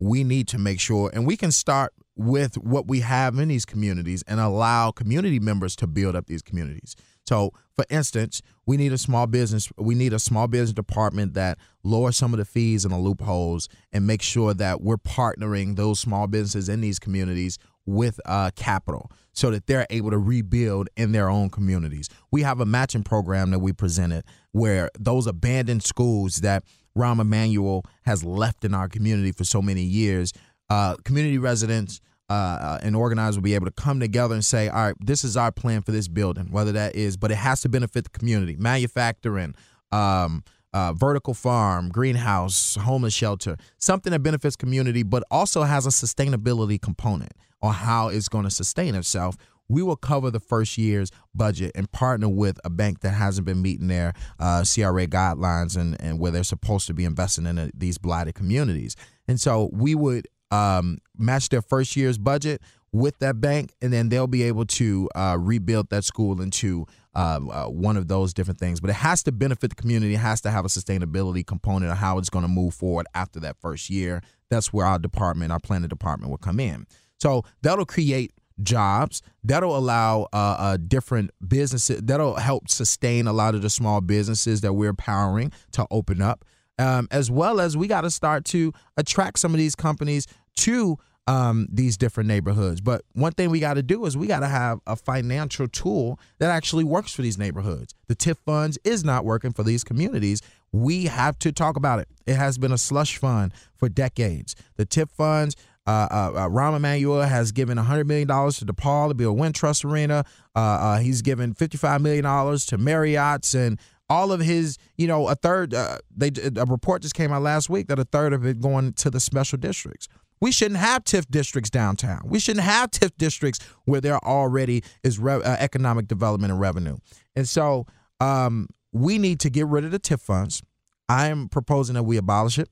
We 0.00 0.24
need 0.24 0.48
to 0.48 0.58
make 0.58 0.80
sure, 0.80 1.10
and 1.14 1.26
we 1.26 1.36
can 1.36 1.52
start 1.52 1.92
with 2.16 2.56
what 2.56 2.88
we 2.88 3.00
have 3.00 3.38
in 3.38 3.48
these 3.48 3.64
communities 3.64 4.22
and 4.26 4.40
allow 4.40 4.90
community 4.90 5.38
members 5.38 5.76
to 5.76 5.86
build 5.86 6.16
up 6.16 6.26
these 6.26 6.42
communities. 6.42 6.96
So, 7.24 7.52
for 7.74 7.86
instance, 7.88 8.42
we 8.66 8.76
need 8.76 8.92
a 8.92 8.98
small 8.98 9.26
business. 9.26 9.70
We 9.78 9.94
need 9.94 10.12
a 10.12 10.18
small 10.18 10.48
business 10.48 10.72
department 10.72 11.34
that 11.34 11.58
lowers 11.84 12.16
some 12.16 12.34
of 12.34 12.38
the 12.38 12.44
fees 12.44 12.84
and 12.84 12.92
the 12.92 12.98
loopholes, 12.98 13.68
and 13.92 14.06
make 14.06 14.22
sure 14.22 14.54
that 14.54 14.82
we're 14.82 14.96
partnering 14.96 15.76
those 15.76 16.00
small 16.00 16.26
businesses 16.26 16.68
in 16.68 16.80
these 16.80 16.98
communities 16.98 17.58
with 17.86 18.20
uh, 18.26 18.50
capital 18.54 19.10
so 19.32 19.50
that 19.50 19.66
they're 19.66 19.86
able 19.90 20.10
to 20.10 20.18
rebuild 20.18 20.88
in 20.96 21.12
their 21.12 21.28
own 21.28 21.50
communities. 21.50 22.08
We 22.30 22.42
have 22.42 22.60
a 22.60 22.66
matching 22.66 23.02
program 23.02 23.50
that 23.50 23.60
we 23.60 23.72
presented 23.72 24.24
where 24.52 24.90
those 24.98 25.26
abandoned 25.26 25.82
schools 25.82 26.36
that 26.36 26.64
Rahm 26.96 27.20
Emanuel 27.20 27.84
has 28.04 28.22
left 28.22 28.64
in 28.64 28.74
our 28.74 28.88
community 28.88 29.32
for 29.32 29.44
so 29.44 29.62
many 29.62 29.82
years, 29.82 30.32
uh, 30.68 30.96
community 31.04 31.38
residents 31.38 32.00
uh, 32.28 32.32
uh, 32.32 32.78
and 32.82 32.96
organizers 32.96 33.36
will 33.36 33.42
be 33.42 33.54
able 33.54 33.66
to 33.66 33.72
come 33.72 34.00
together 34.00 34.34
and 34.34 34.44
say, 34.44 34.68
all 34.68 34.84
right, 34.86 34.94
this 35.00 35.24
is 35.24 35.36
our 35.36 35.52
plan 35.52 35.82
for 35.82 35.92
this 35.92 36.08
building, 36.08 36.48
whether 36.50 36.72
that 36.72 36.94
is, 36.94 37.16
but 37.16 37.30
it 37.30 37.36
has 37.36 37.60
to 37.62 37.68
benefit 37.68 38.04
the 38.04 38.18
community, 38.18 38.56
manufacturing, 38.58 39.54
um, 39.90 40.42
uh, 40.72 40.92
vertical 40.94 41.34
farm, 41.34 41.90
greenhouse, 41.90 42.76
homeless 42.76 43.12
shelter, 43.12 43.56
something 43.76 44.12
that 44.12 44.22
benefits 44.22 44.56
community, 44.56 45.02
but 45.02 45.22
also 45.30 45.62
has 45.62 45.84
a 45.84 45.90
sustainability 45.90 46.80
component 46.80 47.32
on 47.62 47.72
how 47.72 48.08
it's 48.08 48.28
going 48.28 48.44
to 48.44 48.50
sustain 48.50 48.94
itself. 48.94 49.36
We 49.68 49.82
will 49.82 49.96
cover 49.96 50.30
the 50.30 50.40
first 50.40 50.76
year's 50.76 51.10
budget 51.34 51.72
and 51.74 51.90
partner 51.90 52.28
with 52.28 52.60
a 52.64 52.68
bank 52.68 53.00
that 53.00 53.10
hasn't 53.10 53.46
been 53.46 53.62
meeting 53.62 53.88
their 53.88 54.12
uh, 54.38 54.64
CRA 54.64 55.06
guidelines 55.06 55.76
and, 55.76 55.98
and 56.00 56.18
where 56.18 56.30
they're 56.30 56.44
supposed 56.44 56.86
to 56.88 56.94
be 56.94 57.04
investing 57.04 57.46
in 57.46 57.58
uh, 57.58 57.68
these 57.72 57.96
blighted 57.96 58.34
communities. 58.34 58.96
And 59.28 59.40
so 59.40 59.70
we 59.72 59.94
would 59.94 60.28
um, 60.50 60.98
match 61.16 61.48
their 61.48 61.62
first 61.62 61.96
year's 61.96 62.18
budget 62.18 62.60
with 62.92 63.18
that 63.20 63.40
bank, 63.40 63.72
and 63.80 63.90
then 63.92 64.10
they'll 64.10 64.26
be 64.26 64.42
able 64.42 64.66
to 64.66 65.08
uh, 65.14 65.36
rebuild 65.40 65.88
that 65.88 66.04
school 66.04 66.42
into 66.42 66.86
uh, 67.14 67.40
uh, 67.50 67.64
one 67.66 67.96
of 67.96 68.08
those 68.08 68.34
different 68.34 68.60
things. 68.60 68.80
But 68.80 68.90
it 68.90 68.96
has 68.96 69.22
to 69.22 69.32
benefit 69.32 69.70
the 69.70 69.76
community. 69.76 70.14
It 70.14 70.18
has 70.18 70.42
to 70.42 70.50
have 70.50 70.66
a 70.66 70.68
sustainability 70.68 71.46
component 71.46 71.90
of 71.90 71.98
how 71.98 72.18
it's 72.18 72.28
going 72.28 72.44
to 72.44 72.50
move 72.50 72.74
forward 72.74 73.06
after 73.14 73.40
that 73.40 73.56
first 73.60 73.88
year. 73.88 74.20
That's 74.50 74.72
where 74.72 74.84
our 74.84 74.98
department, 74.98 75.52
our 75.52 75.60
planning 75.60 75.88
department, 75.88 76.30
will 76.30 76.38
come 76.38 76.60
in. 76.60 76.86
So 77.22 77.44
that'll 77.62 77.86
create 77.86 78.32
jobs. 78.64 79.22
That'll 79.44 79.76
allow 79.76 80.22
uh, 80.32 80.56
uh, 80.58 80.76
different 80.76 81.30
businesses. 81.46 82.00
That'll 82.02 82.34
help 82.34 82.68
sustain 82.68 83.28
a 83.28 83.32
lot 83.32 83.54
of 83.54 83.62
the 83.62 83.70
small 83.70 84.00
businesses 84.00 84.60
that 84.62 84.72
we're 84.72 84.92
powering 84.92 85.52
to 85.72 85.86
open 85.92 86.20
up. 86.20 86.44
Um, 86.80 87.06
as 87.12 87.30
well 87.30 87.60
as 87.60 87.76
we 87.76 87.86
got 87.86 88.00
to 88.00 88.10
start 88.10 88.44
to 88.46 88.72
attract 88.96 89.38
some 89.38 89.54
of 89.54 89.58
these 89.58 89.76
companies 89.76 90.26
to 90.56 90.98
um, 91.28 91.68
these 91.70 91.96
different 91.96 92.26
neighborhoods. 92.26 92.80
But 92.80 93.02
one 93.12 93.30
thing 93.30 93.50
we 93.50 93.60
got 93.60 93.74
to 93.74 93.84
do 93.84 94.04
is 94.04 94.16
we 94.16 94.26
got 94.26 94.40
to 94.40 94.48
have 94.48 94.80
a 94.88 94.96
financial 94.96 95.68
tool 95.68 96.18
that 96.40 96.50
actually 96.50 96.82
works 96.82 97.12
for 97.12 97.22
these 97.22 97.38
neighborhoods. 97.38 97.94
The 98.08 98.16
TIF 98.16 98.38
funds 98.44 98.78
is 98.82 99.04
not 99.04 99.24
working 99.24 99.52
for 99.52 99.62
these 99.62 99.84
communities. 99.84 100.42
We 100.72 101.04
have 101.04 101.38
to 101.40 101.52
talk 101.52 101.76
about 101.76 102.00
it. 102.00 102.08
It 102.26 102.34
has 102.34 102.58
been 102.58 102.72
a 102.72 102.78
slush 102.78 103.16
fund 103.18 103.52
for 103.76 103.88
decades. 103.88 104.56
The 104.76 104.86
TIF 104.86 105.10
funds. 105.10 105.54
Uh, 105.86 106.06
uh, 106.10 106.32
uh, 106.34 106.48
Rahm 106.48 106.76
Emanuel 106.76 107.22
has 107.22 107.50
given 107.50 107.76
$100 107.76 108.06
million 108.06 108.28
to 108.28 108.34
DePaul 108.64 109.08
to 109.08 109.14
build 109.14 109.38
Wintrust 109.38 109.84
Arena. 109.84 110.24
Uh, 110.54 110.98
he's 110.98 111.22
given 111.22 111.54
$55 111.54 112.00
million 112.00 112.24
to 112.24 112.78
Marriott's 112.78 113.54
and 113.54 113.80
all 114.08 114.30
of 114.30 114.40
his, 114.40 114.78
you 114.96 115.06
know, 115.06 115.28
a 115.28 115.34
third. 115.34 115.74
They 116.14 116.30
a 116.56 116.64
report 116.66 117.02
just 117.02 117.14
came 117.14 117.32
out 117.32 117.42
last 117.42 117.68
week 117.70 117.88
that 117.88 117.98
a 117.98 118.04
third 118.04 118.32
of 118.32 118.46
it 118.46 118.60
going 118.60 118.92
to 118.94 119.10
the 119.10 119.20
special 119.20 119.58
districts. 119.58 120.06
We 120.40 120.52
shouldn't 120.52 120.80
have 120.80 121.04
TIF 121.04 121.26
districts 121.30 121.70
downtown. 121.70 122.22
We 122.24 122.38
shouldn't 122.40 122.64
have 122.64 122.90
TIF 122.90 123.12
districts 123.16 123.60
where 123.84 124.00
there 124.00 124.18
already 124.18 124.82
is 125.02 125.18
re- 125.18 125.40
economic 125.42 126.08
development 126.08 126.50
and 126.50 126.60
revenue. 126.60 126.98
And 127.36 127.48
so 127.48 127.86
um, 128.20 128.68
we 128.92 129.18
need 129.18 129.40
to 129.40 129.50
get 129.50 129.66
rid 129.66 129.84
of 129.84 129.92
the 129.92 130.00
TIF 130.00 130.20
funds. 130.20 130.62
I 131.08 131.28
am 131.28 131.48
proposing 131.48 131.94
that 131.94 132.02
we 132.02 132.16
abolish 132.16 132.58
it. 132.58 132.68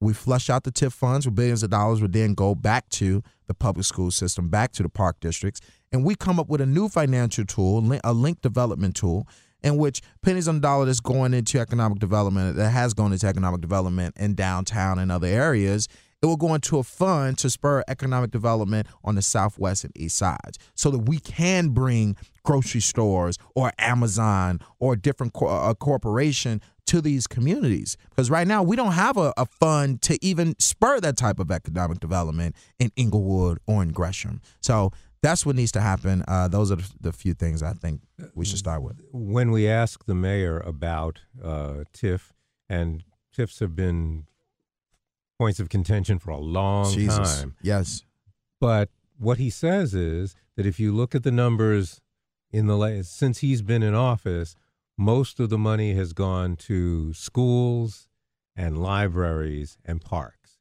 We 0.00 0.12
flush 0.12 0.50
out 0.50 0.64
the 0.64 0.72
TIF 0.72 0.92
funds 0.92 1.26
with 1.26 1.34
billions 1.34 1.62
of 1.62 1.70
dollars. 1.70 2.02
Would 2.02 2.12
then 2.12 2.34
go 2.34 2.54
back 2.54 2.88
to 2.90 3.22
the 3.46 3.54
public 3.54 3.86
school 3.86 4.10
system, 4.10 4.48
back 4.48 4.72
to 4.72 4.82
the 4.82 4.88
park 4.88 5.20
districts, 5.20 5.60
and 5.92 6.04
we 6.04 6.14
come 6.14 6.38
up 6.38 6.48
with 6.48 6.60
a 6.60 6.66
new 6.66 6.88
financial 6.88 7.44
tool, 7.44 7.98
a 8.04 8.12
link 8.12 8.42
development 8.42 8.96
tool, 8.96 9.26
in 9.62 9.78
which 9.78 10.02
pennies 10.22 10.48
on 10.48 10.56
the 10.56 10.60
dollar 10.60 10.84
that's 10.84 11.00
going 11.00 11.32
into 11.32 11.58
economic 11.58 11.98
development, 11.98 12.56
that 12.56 12.70
has 12.70 12.92
gone 12.92 13.12
into 13.12 13.26
economic 13.26 13.60
development 13.60 14.14
in 14.18 14.34
downtown 14.34 14.98
and 14.98 15.10
other 15.10 15.26
areas, 15.26 15.88
it 16.22 16.26
will 16.26 16.36
go 16.36 16.54
into 16.54 16.78
a 16.78 16.82
fund 16.82 17.38
to 17.38 17.50
spur 17.50 17.84
economic 17.88 18.30
development 18.30 18.86
on 19.04 19.14
the 19.14 19.22
southwest 19.22 19.84
and 19.84 19.96
east 19.96 20.16
sides 20.16 20.58
so 20.74 20.90
that 20.90 21.00
we 21.00 21.18
can 21.18 21.68
bring 21.68 22.16
grocery 22.42 22.80
stores 22.80 23.38
or 23.54 23.72
Amazon 23.78 24.60
or 24.78 24.94
a 24.94 24.96
different 24.96 25.34
co- 25.34 25.48
a 25.48 25.70
uh, 25.70 25.74
corporation 25.74 26.62
to 26.86 27.00
these 27.00 27.26
communities. 27.26 27.96
Because 28.10 28.30
right 28.30 28.46
now 28.46 28.62
we 28.62 28.76
don't 28.76 28.92
have 28.92 29.16
a, 29.16 29.32
a 29.36 29.46
fund 29.46 30.02
to 30.02 30.18
even 30.24 30.54
spur 30.58 31.00
that 31.00 31.16
type 31.16 31.38
of 31.38 31.50
economic 31.50 32.00
development 32.00 32.56
in 32.78 32.90
Englewood 32.96 33.58
or 33.66 33.82
in 33.82 33.92
Gresham. 33.92 34.40
So 34.60 34.92
that's 35.22 35.44
what 35.44 35.56
needs 35.56 35.72
to 35.72 35.80
happen. 35.80 36.24
Uh, 36.28 36.48
those 36.48 36.70
are 36.70 36.78
the, 37.00 37.12
few 37.12 37.34
things 37.34 37.62
I 37.62 37.72
think 37.72 38.02
we 38.34 38.44
should 38.44 38.58
start 38.58 38.82
with. 38.82 39.00
When 39.12 39.50
we 39.50 39.68
ask 39.68 40.04
the 40.06 40.14
mayor 40.14 40.60
about 40.60 41.20
uh, 41.42 41.84
TIF, 41.92 42.32
and 42.68 43.02
TIFs 43.36 43.60
have 43.60 43.74
been 43.74 44.26
points 45.38 45.60
of 45.60 45.68
contention 45.68 46.18
for 46.18 46.30
a 46.30 46.38
long 46.38 46.92
Jesus. 46.92 47.40
time. 47.40 47.56
Yes. 47.62 48.04
But 48.60 48.90
what 49.18 49.38
he 49.38 49.50
says 49.50 49.94
is 49.94 50.34
that 50.56 50.66
if 50.66 50.78
you 50.80 50.92
look 50.92 51.14
at 51.14 51.22
the 51.22 51.30
numbers 51.30 52.00
in 52.52 52.66
the 52.66 52.76
la- 52.76 53.02
since 53.02 53.38
he's 53.38 53.62
been 53.62 53.82
in 53.82 53.94
office, 53.94 54.54
most 54.98 55.40
of 55.40 55.50
the 55.50 55.58
money 55.58 55.94
has 55.94 56.12
gone 56.12 56.56
to 56.56 57.12
schools 57.12 58.08
and 58.56 58.78
libraries 58.82 59.76
and 59.84 60.00
parks. 60.00 60.58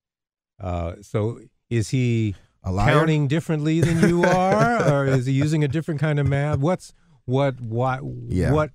Uh, 0.60 0.96
so 1.02 1.40
is 1.70 1.90
he 1.90 2.36
A 2.64 2.74
counting 2.74 3.28
differently 3.28 3.82
than 3.82 4.08
you 4.08 4.24
are, 4.26 4.92
or 4.92 5.06
is 5.06 5.26
he 5.26 5.34
using 5.34 5.64
a 5.64 5.68
different 5.68 6.00
kind 6.00 6.20
of 6.20 6.28
math? 6.28 6.60
What's 6.60 6.94
what? 7.26 7.60
What? 7.62 8.02
Yeah. 8.28 8.52
What? 8.52 8.72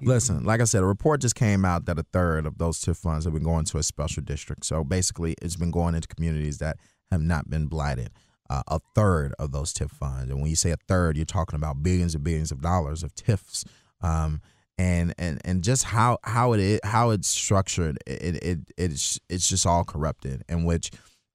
Listen, 0.00 0.44
like 0.44 0.60
I 0.60 0.64
said, 0.64 0.82
a 0.82 0.86
report 0.86 1.20
just 1.20 1.36
came 1.36 1.64
out 1.64 1.86
that 1.86 1.98
a 1.98 2.04
third 2.12 2.44
of 2.44 2.58
those 2.58 2.80
TIF 2.80 2.96
funds 2.96 3.24
have 3.24 3.34
been 3.34 3.44
going 3.44 3.64
to 3.66 3.78
a 3.78 3.82
special 3.82 4.22
district. 4.22 4.64
So 4.64 4.82
basically, 4.82 5.36
it's 5.40 5.56
been 5.56 5.70
going 5.70 5.94
into 5.94 6.08
communities 6.08 6.58
that 6.58 6.76
have 7.10 7.22
not 7.22 7.48
been 7.48 7.66
blighted. 7.66 8.10
Uh, 8.50 8.62
a 8.68 8.80
third 8.94 9.32
of 9.38 9.52
those 9.52 9.72
TIF 9.72 9.90
funds, 9.90 10.30
and 10.30 10.40
when 10.40 10.50
you 10.50 10.56
say 10.56 10.72
a 10.72 10.76
third, 10.88 11.16
you're 11.16 11.24
talking 11.24 11.56
about 11.56 11.82
billions 11.82 12.14
and 12.14 12.24
billions 12.24 12.50
of 12.50 12.60
dollars 12.60 13.02
of 13.02 13.14
TIFs. 13.14 13.64
Um, 14.00 14.42
and 14.78 15.14
and 15.18 15.40
and 15.44 15.62
just 15.62 15.84
how 15.84 16.18
how 16.24 16.52
it 16.52 16.60
is, 16.60 16.80
how 16.84 17.10
it's 17.10 17.28
structured, 17.28 17.98
it, 18.06 18.42
it 18.42 18.58
it's 18.76 19.20
it's 19.28 19.48
just 19.48 19.66
all 19.66 19.84
corrupted. 19.84 20.44
In 20.48 20.64
which 20.64 20.90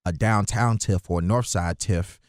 a 0.06 0.12
downtown 0.12 0.78
tiff 0.78 1.10
or 1.10 1.22
north 1.22 1.48
side 1.48 1.80
tiff 1.80 2.20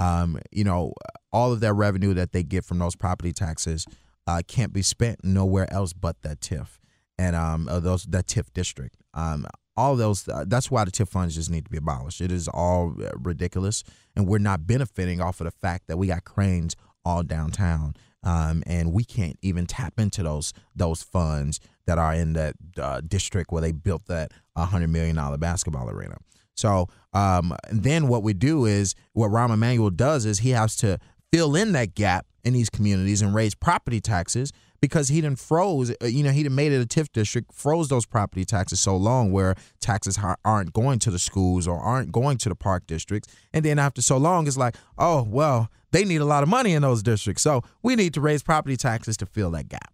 um, 0.00 0.38
you 0.52 0.64
know, 0.64 0.92
all 1.32 1.52
of 1.52 1.60
that 1.60 1.74
revenue 1.74 2.14
that 2.14 2.32
they 2.32 2.42
get 2.42 2.64
from 2.64 2.78
those 2.78 2.96
property 2.96 3.32
taxes 3.32 3.86
uh, 4.26 4.42
can't 4.46 4.72
be 4.72 4.82
spent 4.82 5.24
nowhere 5.24 5.72
else 5.72 5.92
but 5.92 6.20
that 6.22 6.40
tiff 6.40 6.78
and 7.18 7.34
um 7.34 7.68
uh, 7.68 7.80
those 7.80 8.04
that 8.04 8.26
tiff 8.26 8.52
district. 8.52 8.96
Um, 9.14 9.46
all 9.76 9.96
those 9.96 10.28
uh, 10.28 10.44
that's 10.46 10.70
why 10.70 10.84
the 10.84 10.90
TIF 10.90 11.08
funds 11.08 11.34
just 11.34 11.50
need 11.50 11.64
to 11.64 11.70
be 11.70 11.78
abolished. 11.78 12.20
It 12.20 12.30
is 12.32 12.48
all 12.48 12.94
uh, 13.00 13.10
ridiculous, 13.18 13.84
and 14.16 14.26
we're 14.26 14.38
not 14.38 14.66
benefiting 14.66 15.20
off 15.20 15.40
of 15.40 15.46
the 15.46 15.50
fact 15.50 15.88
that 15.88 15.96
we 15.96 16.08
got 16.08 16.24
cranes 16.24 16.76
all 17.04 17.22
downtown. 17.22 17.94
Um, 18.24 18.62
and 18.66 18.92
we 18.92 19.04
can't 19.04 19.38
even 19.42 19.66
tap 19.66 19.94
into 19.98 20.22
those 20.22 20.52
those 20.74 21.02
funds 21.02 21.60
that 21.86 21.98
are 21.98 22.14
in 22.14 22.32
that 22.34 22.54
uh, 22.76 23.00
district 23.00 23.52
where 23.52 23.62
they 23.62 23.72
built 23.72 24.06
that 24.06 24.32
hundred 24.56 24.88
million 24.88 25.16
dollar 25.16 25.38
basketball 25.38 25.88
arena. 25.88 26.16
So 26.56 26.88
um, 27.12 27.54
then 27.70 28.08
what 28.08 28.24
we 28.24 28.32
do 28.32 28.64
is 28.64 28.96
what 29.12 29.30
Rahm 29.30 29.52
Emanuel 29.52 29.90
does 29.90 30.24
is 30.24 30.40
he 30.40 30.50
has 30.50 30.74
to 30.76 30.98
fill 31.32 31.54
in 31.54 31.72
that 31.72 31.94
gap 31.94 32.26
in 32.44 32.52
these 32.52 32.68
communities 32.68 33.22
and 33.22 33.34
raise 33.34 33.54
property 33.54 34.00
taxes 34.00 34.52
because 34.80 35.08
he 35.08 35.20
didn't 35.20 35.38
froze, 35.38 35.92
uh, 36.02 36.06
you 36.06 36.22
know, 36.22 36.30
he 36.30 36.42
done 36.42 36.54
made 36.54 36.72
it 36.72 36.80
a 36.80 36.86
TIF 36.86 37.12
district, 37.12 37.52
froze 37.52 37.88
those 37.88 38.06
property 38.06 38.44
taxes 38.44 38.80
so 38.80 38.96
long 38.96 39.32
where 39.32 39.54
taxes 39.80 40.18
aren't 40.44 40.72
going 40.72 40.98
to 41.00 41.10
the 41.10 41.18
schools 41.18 41.66
or 41.66 41.78
aren't 41.78 42.12
going 42.12 42.38
to 42.38 42.48
the 42.48 42.54
park 42.54 42.86
districts. 42.86 43.32
And 43.52 43.64
then 43.64 43.78
after 43.78 44.02
so 44.02 44.16
long, 44.16 44.46
it's 44.46 44.56
like, 44.56 44.76
oh, 44.96 45.22
well, 45.22 45.70
they 45.92 46.04
need 46.04 46.20
a 46.20 46.24
lot 46.24 46.42
of 46.42 46.48
money 46.48 46.72
in 46.74 46.82
those 46.82 47.02
districts. 47.02 47.42
So 47.42 47.62
we 47.82 47.96
need 47.96 48.14
to 48.14 48.20
raise 48.20 48.42
property 48.42 48.76
taxes 48.76 49.16
to 49.18 49.26
fill 49.26 49.50
that 49.52 49.68
gap. 49.68 49.92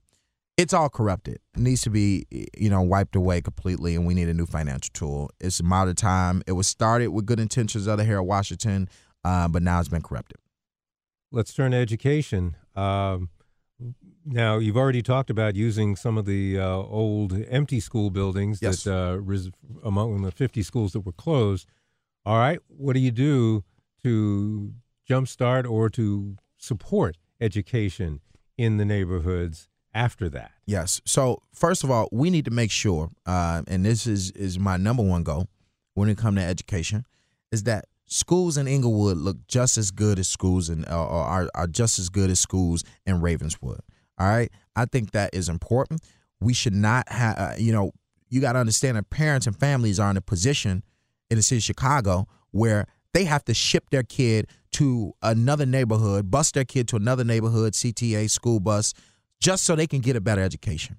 it's 0.57 0.73
all 0.73 0.89
corrupted. 0.89 1.39
It 1.57 1.61
needs 1.61 1.83
to 1.83 1.91
be, 1.91 2.27
you 2.57 2.71
know, 2.71 2.81
wiped 2.83 3.17
away 3.17 3.41
completely, 3.41 3.97
and 3.97 4.07
we 4.07 4.15
need 4.15 4.29
a 4.29 4.35
new 4.35 4.47
financial 4.47 4.91
tool. 4.93 5.31
It's 5.41 5.59
a 5.61 5.65
matter 5.65 5.91
of 5.91 5.97
time. 5.97 6.43
It 6.47 6.53
was 6.53 6.69
started 6.69 7.09
with 7.09 7.27
good 7.27 7.41
intentions 7.41 7.89
out 7.89 7.93
of 7.93 7.99
the 7.99 8.05
Harold 8.05 8.29
Washington, 8.29 8.89
uh, 9.25 9.49
but 9.49 9.63
now 9.63 9.81
it's 9.81 9.89
been 9.89 10.03
corrupted. 10.03 10.39
Let's 11.33 11.53
turn 11.53 11.73
to 11.73 11.77
education. 11.79 12.57
Um, 12.77 13.31
now, 14.25 14.59
you've 14.59 14.77
already 14.77 15.03
talked 15.03 15.29
about 15.29 15.57
using 15.57 15.97
some 15.97 16.17
of 16.17 16.25
the 16.25 16.59
uh, 16.59 16.65
old 16.67 17.33
empty 17.49 17.81
school 17.81 18.11
buildings 18.11 18.61
Yes. 18.63 18.85
that 18.85 18.95
uh, 18.97 19.17
res- 19.21 19.51
among 19.83 20.23
the 20.23 20.31
50 20.31 20.63
schools 20.63 20.93
that 20.93 21.01
were 21.01 21.13
closed. 21.13 21.67
All 22.25 22.39
right, 22.39 22.61
what 22.69 22.93
do 22.95 23.01
you 23.01 23.11
do 23.11 23.65
to 24.05 24.73
jumpstart 25.09 25.69
or 25.69 25.89
to 25.91 26.37
support 26.57 27.17
education 27.41 28.21
in 28.57 28.77
the 28.77 28.85
neighborhoods 28.85 29.69
after 29.93 30.29
that? 30.31 30.53
Yes. 30.67 31.01
So 31.05 31.43
first 31.53 31.85
of 31.85 31.91
all, 31.91 32.09
we 32.13 32.31
need 32.31 32.45
to 32.47 32.51
make 32.51 32.71
sure, 32.71 33.11
uh, 33.27 33.63
and 33.67 33.85
this 33.85 34.07
is 34.07 34.31
is 34.33 34.59
my 34.59 34.77
number 34.77 35.03
one 35.03 35.23
goal 35.23 35.49
when 35.95 36.09
it 36.09 36.19
comes 36.19 36.39
to 36.39 36.45
education, 36.45 37.05
is 37.53 37.65
that 37.65 37.87
schools 38.07 38.57
in 38.57 38.67
Englewood 38.67 39.17
look 39.17 39.47
just 39.47 39.79
as 39.79 39.91
good 39.91 40.19
as 40.19 40.29
schools 40.29 40.69
in, 40.69 40.85
or 40.87 40.93
are 40.93 41.49
are 41.55 41.67
just 41.67 41.99
as 41.99 42.09
good 42.09 42.31
as 42.31 42.41
schools 42.41 42.85
in 43.07 43.21
Ravenswood. 43.21 43.81
All 44.19 44.29
right. 44.29 44.51
I 44.77 44.85
think 44.87 45.13
that 45.13 45.35
is 45.35 45.49
important. 45.49 46.03
We 46.41 46.55
should 46.55 46.75
not 46.75 47.09
have, 47.09 47.39
uh, 47.39 47.55
you 47.59 47.73
know, 47.73 47.93
you 48.29 48.41
got 48.41 48.53
to 48.53 48.59
understand 48.59 48.97
that 48.97 49.11
parents 49.11 49.47
and 49.47 49.59
families 49.59 49.99
are 49.99 50.11
in 50.11 50.17
a 50.17 50.21
position 50.21 50.83
in 51.31 51.37
the 51.37 51.43
city 51.43 51.59
of 51.59 51.63
Chicago 51.63 52.27
where 52.51 52.87
they 53.13 53.25
have 53.25 53.45
to 53.45 53.55
ship 53.55 53.91
their 53.91 54.03
kid 54.03 54.49
to 54.75 55.13
another 55.23 55.67
neighborhood, 55.67 56.31
bus 56.31 56.51
their 56.51 56.65
kid 56.65 56.89
to 56.89 56.97
another 56.97 57.25
neighborhood, 57.25 57.73
CTA, 57.75 58.29
school 58.31 58.61
bus, 58.61 58.95
just 59.41 59.65
so 59.65 59.77
they 59.77 59.87
can 59.87 60.01
get 60.01 60.17
a 60.17 60.21
better 60.21 60.43
education. 60.43 60.99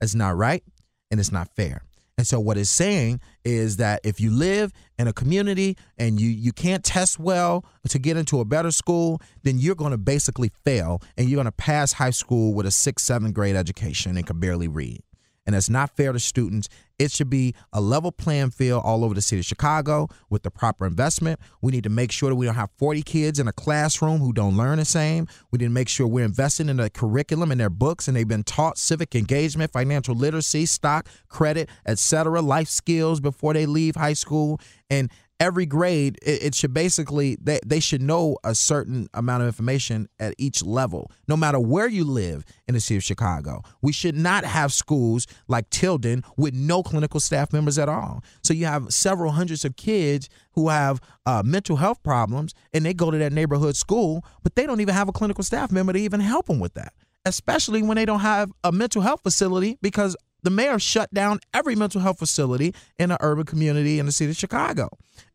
It's 0.00 0.14
not 0.14 0.36
right 0.36 0.62
and 1.10 1.18
it's 1.18 1.32
not 1.32 1.48
fair. 1.56 1.82
And 2.18 2.26
so 2.26 2.40
what 2.40 2.56
it's 2.56 2.70
saying 2.70 3.20
is 3.44 3.76
that 3.76 4.00
if 4.02 4.20
you 4.20 4.30
live 4.30 4.72
in 4.98 5.06
a 5.06 5.12
community 5.12 5.76
and 5.98 6.18
you 6.18 6.30
you 6.30 6.52
can't 6.52 6.82
test 6.82 7.18
well 7.18 7.64
to 7.88 7.98
get 7.98 8.16
into 8.16 8.40
a 8.40 8.44
better 8.44 8.70
school, 8.70 9.20
then 9.42 9.58
you're 9.58 9.74
going 9.74 9.90
to 9.90 9.98
basically 9.98 10.50
fail 10.64 11.02
and 11.18 11.28
you're 11.28 11.36
going 11.36 11.44
to 11.44 11.52
pass 11.52 11.92
high 11.92 12.10
school 12.10 12.54
with 12.54 12.64
a 12.64 12.70
6th, 12.70 12.94
7th 12.94 13.34
grade 13.34 13.56
education 13.56 14.16
and 14.16 14.26
can 14.26 14.40
barely 14.40 14.68
read. 14.68 15.02
And 15.46 15.54
that's 15.54 15.70
not 15.70 15.96
fair 15.96 16.12
to 16.12 16.18
students. 16.18 16.68
It 16.98 17.10
should 17.10 17.30
be 17.30 17.54
a 17.72 17.80
level 17.80 18.10
playing 18.10 18.50
field 18.50 18.82
all 18.84 19.04
over 19.04 19.14
the 19.14 19.20
city 19.20 19.40
of 19.40 19.46
Chicago 19.46 20.08
with 20.30 20.42
the 20.42 20.50
proper 20.50 20.86
investment. 20.86 21.38
We 21.60 21.72
need 21.72 21.84
to 21.84 21.90
make 21.90 22.10
sure 22.10 22.30
that 22.30 22.36
we 22.36 22.46
don't 22.46 22.54
have 22.54 22.70
40 22.78 23.02
kids 23.02 23.38
in 23.38 23.46
a 23.46 23.52
classroom 23.52 24.18
who 24.18 24.32
don't 24.32 24.56
learn 24.56 24.78
the 24.78 24.84
same. 24.84 25.28
We 25.50 25.58
need 25.58 25.66
to 25.66 25.70
make 25.70 25.88
sure 25.88 26.06
we're 26.06 26.24
investing 26.24 26.68
in 26.68 26.78
the 26.78 26.88
curriculum 26.90 27.50
and 27.50 27.60
their 27.60 27.70
books 27.70 28.08
and 28.08 28.16
they've 28.16 28.26
been 28.26 28.44
taught 28.44 28.78
civic 28.78 29.14
engagement, 29.14 29.72
financial 29.72 30.14
literacy, 30.14 30.66
stock, 30.66 31.06
credit, 31.28 31.68
etc., 31.86 32.40
life 32.40 32.68
skills 32.68 33.20
before 33.20 33.52
they 33.52 33.66
leave 33.66 33.94
high 33.94 34.14
school. 34.14 34.58
And 34.88 35.10
every 35.40 35.66
grade 35.66 36.18
it, 36.22 36.42
it 36.42 36.54
should 36.54 36.72
basically 36.72 37.36
they, 37.40 37.60
they 37.64 37.80
should 37.80 38.02
know 38.02 38.38
a 38.44 38.54
certain 38.54 39.08
amount 39.14 39.42
of 39.42 39.46
information 39.46 40.08
at 40.18 40.34
each 40.38 40.64
level. 40.64 41.10
No 41.28 41.36
matter 41.36 41.58
where 41.58 41.88
you 41.88 42.04
live 42.04 42.44
in 42.66 42.74
the 42.74 42.80
city 42.80 42.96
of 42.96 43.04
chicago 43.04 43.62
we 43.82 43.92
should 43.92 44.16
not 44.16 44.44
have 44.44 44.72
schools 44.72 45.26
like 45.48 45.68
tilden 45.70 46.24
with 46.36 46.54
no 46.54 46.82
clinical 46.82 47.20
staff 47.20 47.52
members 47.52 47.78
at 47.78 47.88
all. 47.88 48.22
So 48.42 48.54
you 48.54 48.66
have 48.66 48.92
several 48.92 49.32
hundreds 49.32 49.64
of 49.64 49.76
kids 49.76 50.28
who 50.52 50.68
have 50.68 51.00
uh, 51.26 51.42
mental 51.44 51.76
health 51.76 52.02
problems 52.02 52.54
and 52.72 52.84
they 52.84 52.94
go 52.94 53.10
to 53.10 53.18
that 53.18 53.32
neighborhood 53.32 53.76
school 53.76 54.24
but 54.42 54.54
they 54.54 54.66
don't 54.66 54.80
even 54.80 54.94
have 54.94 55.08
a 55.08 55.12
clinical 55.12 55.44
staff 55.44 55.70
member 55.70 55.92
to 55.92 55.98
even 55.98 56.20
help 56.20 56.46
them 56.46 56.60
with 56.60 56.74
that 56.74 56.92
especially 57.26 57.82
when 57.82 57.96
they 57.96 58.04
don't 58.04 58.20
have 58.20 58.52
a 58.62 58.72
mental 58.72 59.02
health 59.02 59.20
facility 59.22 59.76
because 59.82 60.16
the 60.46 60.50
mayor 60.50 60.78
shut 60.78 61.12
down 61.12 61.40
every 61.52 61.74
mental 61.74 62.00
health 62.00 62.20
facility 62.20 62.72
in 63.00 63.10
an 63.10 63.16
urban 63.20 63.44
community 63.44 63.98
in 63.98 64.06
the 64.06 64.12
city 64.12 64.30
of 64.30 64.36
Chicago. 64.36 64.88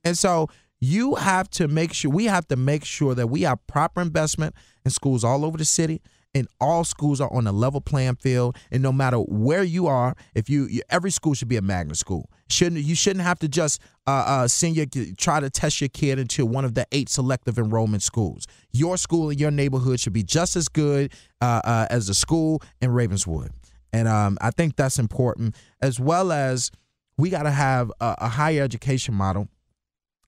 And 0.06 0.18
so 0.18 0.48
you 0.80 1.16
have 1.16 1.50
to 1.50 1.68
make 1.68 1.92
sure 1.92 2.10
we 2.10 2.26
have 2.26 2.48
to 2.48 2.56
make 2.56 2.86
sure 2.86 3.14
that 3.14 3.28
we 3.28 3.42
have 3.42 3.60
proper 3.68 4.00
investment 4.00 4.56
in 4.86 4.92
schools 4.92 5.26
all 5.26 5.44
over 5.44 5.58
the 5.58 5.66
city 5.66 6.02
and 6.34 6.48
all 6.62 6.86
schools 6.86 7.20
are 7.20 7.32
on 7.34 7.46
a 7.46 7.52
level 7.52 7.82
playing 7.82 8.16
field. 8.16 8.56
And 8.72 8.82
no 8.82 8.94
matter 8.94 9.18
where 9.18 9.64
you 9.64 9.88
are 9.88 10.16
if 10.34 10.50
you, 10.50 10.64
you 10.68 10.82
every 10.90 11.12
school 11.12 11.34
should 11.34 11.50
be 11.50 11.58
a 11.58 11.62
magnet 11.62 11.98
school. 11.98 12.30
Shouldn't 12.50 12.82
you 12.82 12.96
shouldn't 12.96 13.26
have 13.26 13.40
to 13.40 13.50
just 13.50 13.82
uh, 14.08 14.24
uh, 14.26 14.48
send 14.48 14.78
your 14.78 14.86
try 15.18 15.42
to 15.42 15.50
test 15.50 15.82
your 15.82 15.90
kid 15.90 16.20
into 16.20 16.46
one 16.46 16.64
of 16.64 16.74
the 16.74 16.88
eight 16.94 17.10
selective 17.10 17.58
enrollment 17.58 18.02
schools. 18.02 18.48
Your 18.72 18.96
school 18.96 19.30
in 19.30 19.40
your 19.40 19.52
neighborhood 19.52 20.00
should 20.00 20.14
be 20.14 20.24
just 20.24 20.56
as 20.56 20.70
good 20.70 21.12
uh, 21.42 21.60
uh, 21.66 21.88
as 21.90 22.08
the 22.08 22.14
school 22.14 22.62
in 22.82 22.92
ravenswood 22.92 23.52
and 23.94 24.08
um, 24.08 24.38
I 24.42 24.52
think 24.52 24.76
that's 24.76 25.00
important, 25.00 25.56
as 25.82 26.00
well 26.00 26.32
as 26.32 26.72
we 27.18 27.30
got 27.30 27.44
to 27.44 27.52
have 27.52 27.92
a, 28.00 28.16
a, 28.20 28.30
higher 28.30 28.64
education 28.64 29.14
model 29.14 29.48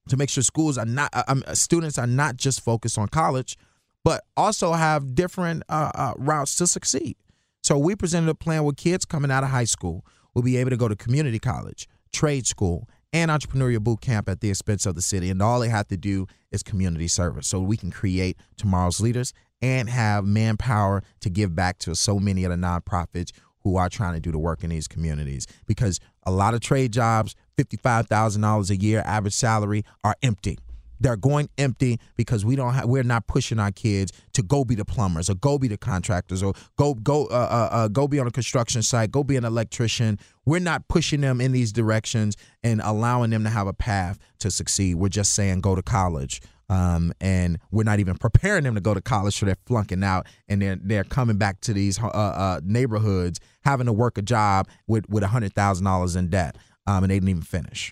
to 0.10 0.18
make 0.18 0.30
sure 0.30 0.44
schools 0.44 0.78
are 0.78 0.86
not, 0.86 1.10
uh, 1.14 1.24
um, 1.28 1.44
students 1.54 1.98
are 1.98 2.08
not 2.08 2.36
just 2.36 2.62
focused 2.62 2.98
on 2.98 3.08
college, 3.08 3.58
but 4.04 4.24
also 4.36 4.74
have 4.74 5.16
different 5.16 5.64
uh, 5.70 5.92
uh, 5.96 6.14
routes 6.18 6.56
to 6.58 6.68
succeed. 6.68 7.16
So 7.64 7.78
we 7.78 7.96
presented 7.96 8.30
a 8.30 8.36
plan 8.36 8.64
where 8.64 8.74
kids 8.74 9.06
coming 9.06 9.32
out 9.32 9.44
of 9.44 9.50
high 9.50 9.64
school 9.64 10.06
will 10.34 10.44
be 10.44 10.58
able 10.58 10.72
to 10.72 10.78
go 10.78 10.90
to 10.90 10.96
community 10.96 11.40
college, 11.40 11.88
trade 12.12 12.46
school, 12.46 12.90
and 13.14 13.32
entrepreneurial 13.32 13.80
boot 13.80 14.02
camp 14.02 14.28
at 14.28 14.42
the 14.42 14.50
expense 14.50 14.86
of 14.86 14.96
the 14.96 15.02
city. 15.02 15.30
And 15.30 15.42
all 15.42 15.60
they 15.60 15.70
have 15.70 15.88
to 15.88 15.98
do 15.98 16.28
is 16.52 16.64
community 16.64 17.08
service 17.08 17.48
so 17.48 17.62
we 17.62 17.78
can 17.78 17.92
create 17.92 18.38
tomorrow's 18.58 19.00
leaders 19.00 19.34
and 19.62 19.90
have 19.90 20.26
manpower 20.26 21.04
to 21.22 21.30
give 21.30 21.56
back 21.56 21.78
to 21.80 21.96
so 21.96 22.20
many 22.20 22.44
of 22.44 22.52
the 22.52 22.58
nonprofits 22.58 23.32
who 23.64 23.78
are 23.78 23.90
trying 23.90 24.14
to 24.14 24.20
do 24.20 24.32
the 24.32 24.40
work 24.40 24.64
in 24.64 24.70
these 24.70 24.88
communities 24.88 25.48
because 25.66 26.00
a 26.26 26.32
lot 26.32 26.54
of 26.54 26.60
trade 26.60 26.92
jobs, 26.92 27.36
$55,000 27.58 28.70
a 28.70 28.76
year 28.76 29.02
average 29.06 29.34
salary, 29.34 29.84
are 30.04 30.16
empty. 30.22 30.58
They're 31.00 31.18
going 31.18 31.50
empty 31.58 32.00
because 32.16 32.46
we 32.46 32.56
don't 32.56 32.74
have, 32.74 32.86
we're 32.86 33.04
not 33.04 33.28
pushing 33.28 33.60
our 33.60 33.72
kids 33.72 34.14
to 34.34 34.42
go 34.42 34.64
be 34.64 34.76
the 34.76 34.86
plumbers 34.86 35.30
or 35.30 35.36
go 35.36 35.58
be 35.58 35.68
the 35.68 35.78
contractors 35.78 36.42
or 36.42 36.54
go 36.78 36.94
go 36.94 37.26
uh, 37.26 37.34
uh, 37.34 37.76
uh, 37.76 37.88
go 37.90 38.08
be 38.08 38.20
on 38.20 38.28
a 38.28 38.32
construction 38.32 38.82
site, 38.82 39.12
go 39.12 39.22
be 39.22 39.36
an 39.36 39.44
electrician. 39.44 40.18
We're 40.46 40.60
not 40.60 40.88
pushing 40.88 41.20
them 41.20 41.42
in 41.42 41.52
these 41.52 41.74
directions 41.74 42.38
and 42.64 42.80
allowing 42.82 43.32
them 43.32 43.44
to 43.44 43.50
have 43.50 43.68
a 43.68 43.74
path 43.74 44.18
to 44.40 44.50
succeed. 44.50 44.96
We're 44.96 45.10
just 45.10 45.34
saying 45.34 45.60
go 45.60 45.76
to 45.76 45.82
college. 45.82 46.42
Um, 46.70 47.12
and 47.20 47.60
we're 47.72 47.84
not 47.84 48.00
even 48.00 48.18
preparing 48.18 48.64
them 48.64 48.76
to 48.76 48.82
go 48.82 48.94
to 48.94 49.02
college, 49.02 49.38
so 49.38 49.46
they're 49.46 49.58
flunking 49.66 50.04
out, 50.04 50.26
and 50.48 50.62
they're 50.62 50.78
they're 50.82 51.04
coming 51.04 51.38
back 51.38 51.60
to 51.62 51.74
these 51.74 52.02
uh, 52.02 52.08
uh, 52.08 52.62
neighborhoods 52.64 53.40
having 53.64 53.86
to 53.86 53.94
work 53.94 54.18
a 54.18 54.22
job 54.22 54.68
with 54.88 55.08
with 55.10 55.24
a 55.24 55.28
hundred 55.28 55.54
thousand 55.54 55.86
dollars 55.86 56.16
in 56.16 56.30
debt, 56.30 56.58
um, 56.88 57.04
and 57.04 57.12
they 57.12 57.16
didn't 57.18 57.30
even 57.30 57.42
finish. 57.44 57.92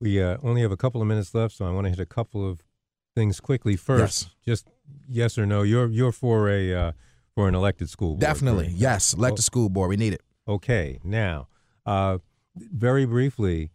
We 0.00 0.22
uh, 0.22 0.38
only 0.42 0.62
have 0.62 0.72
a 0.72 0.76
couple 0.76 1.02
of 1.02 1.06
minutes 1.08 1.34
left, 1.34 1.54
so 1.54 1.66
I 1.66 1.70
want 1.70 1.84
to 1.84 1.90
hit 1.90 2.00
a 2.00 2.06
couple 2.06 2.48
of 2.48 2.62
things 3.14 3.38
quickly. 3.40 3.76
First, 3.76 4.30
Yes. 4.46 4.64
just 4.64 4.68
yes 5.08 5.36
or 5.38 5.44
no. 5.44 5.62
You're 5.62 5.88
you're 5.88 6.12
for 6.12 6.48
a 6.48 6.74
uh, 6.74 6.92
for 7.34 7.46
an 7.46 7.54
elected 7.54 7.90
school 7.90 8.12
board. 8.14 8.20
Definitely, 8.20 8.64
correct? 8.68 8.78
yes. 8.80 9.12
Elect 9.14 9.36
the 9.36 9.42
school 9.42 9.68
board. 9.68 9.90
We 9.90 9.96
need 9.96 10.14
it. 10.14 10.22
Okay, 10.48 10.98
now, 11.04 11.48
uh, 11.84 12.18
very 12.56 13.04
briefly, 13.04 13.70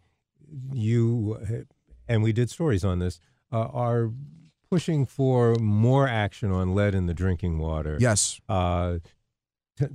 you 0.72 1.38
and 2.08 2.22
we 2.22 2.32
did 2.32 2.50
stories 2.50 2.84
on 2.84 2.98
this. 2.98 3.20
Uh, 3.56 3.68
are 3.72 4.10
pushing 4.70 5.06
for 5.06 5.54
more 5.54 6.06
action 6.06 6.50
on 6.52 6.74
lead 6.74 6.94
in 6.94 7.06
the 7.06 7.14
drinking 7.14 7.58
water. 7.58 7.96
Yes. 7.98 8.38
Uh, 8.48 8.98
t- 9.78 9.86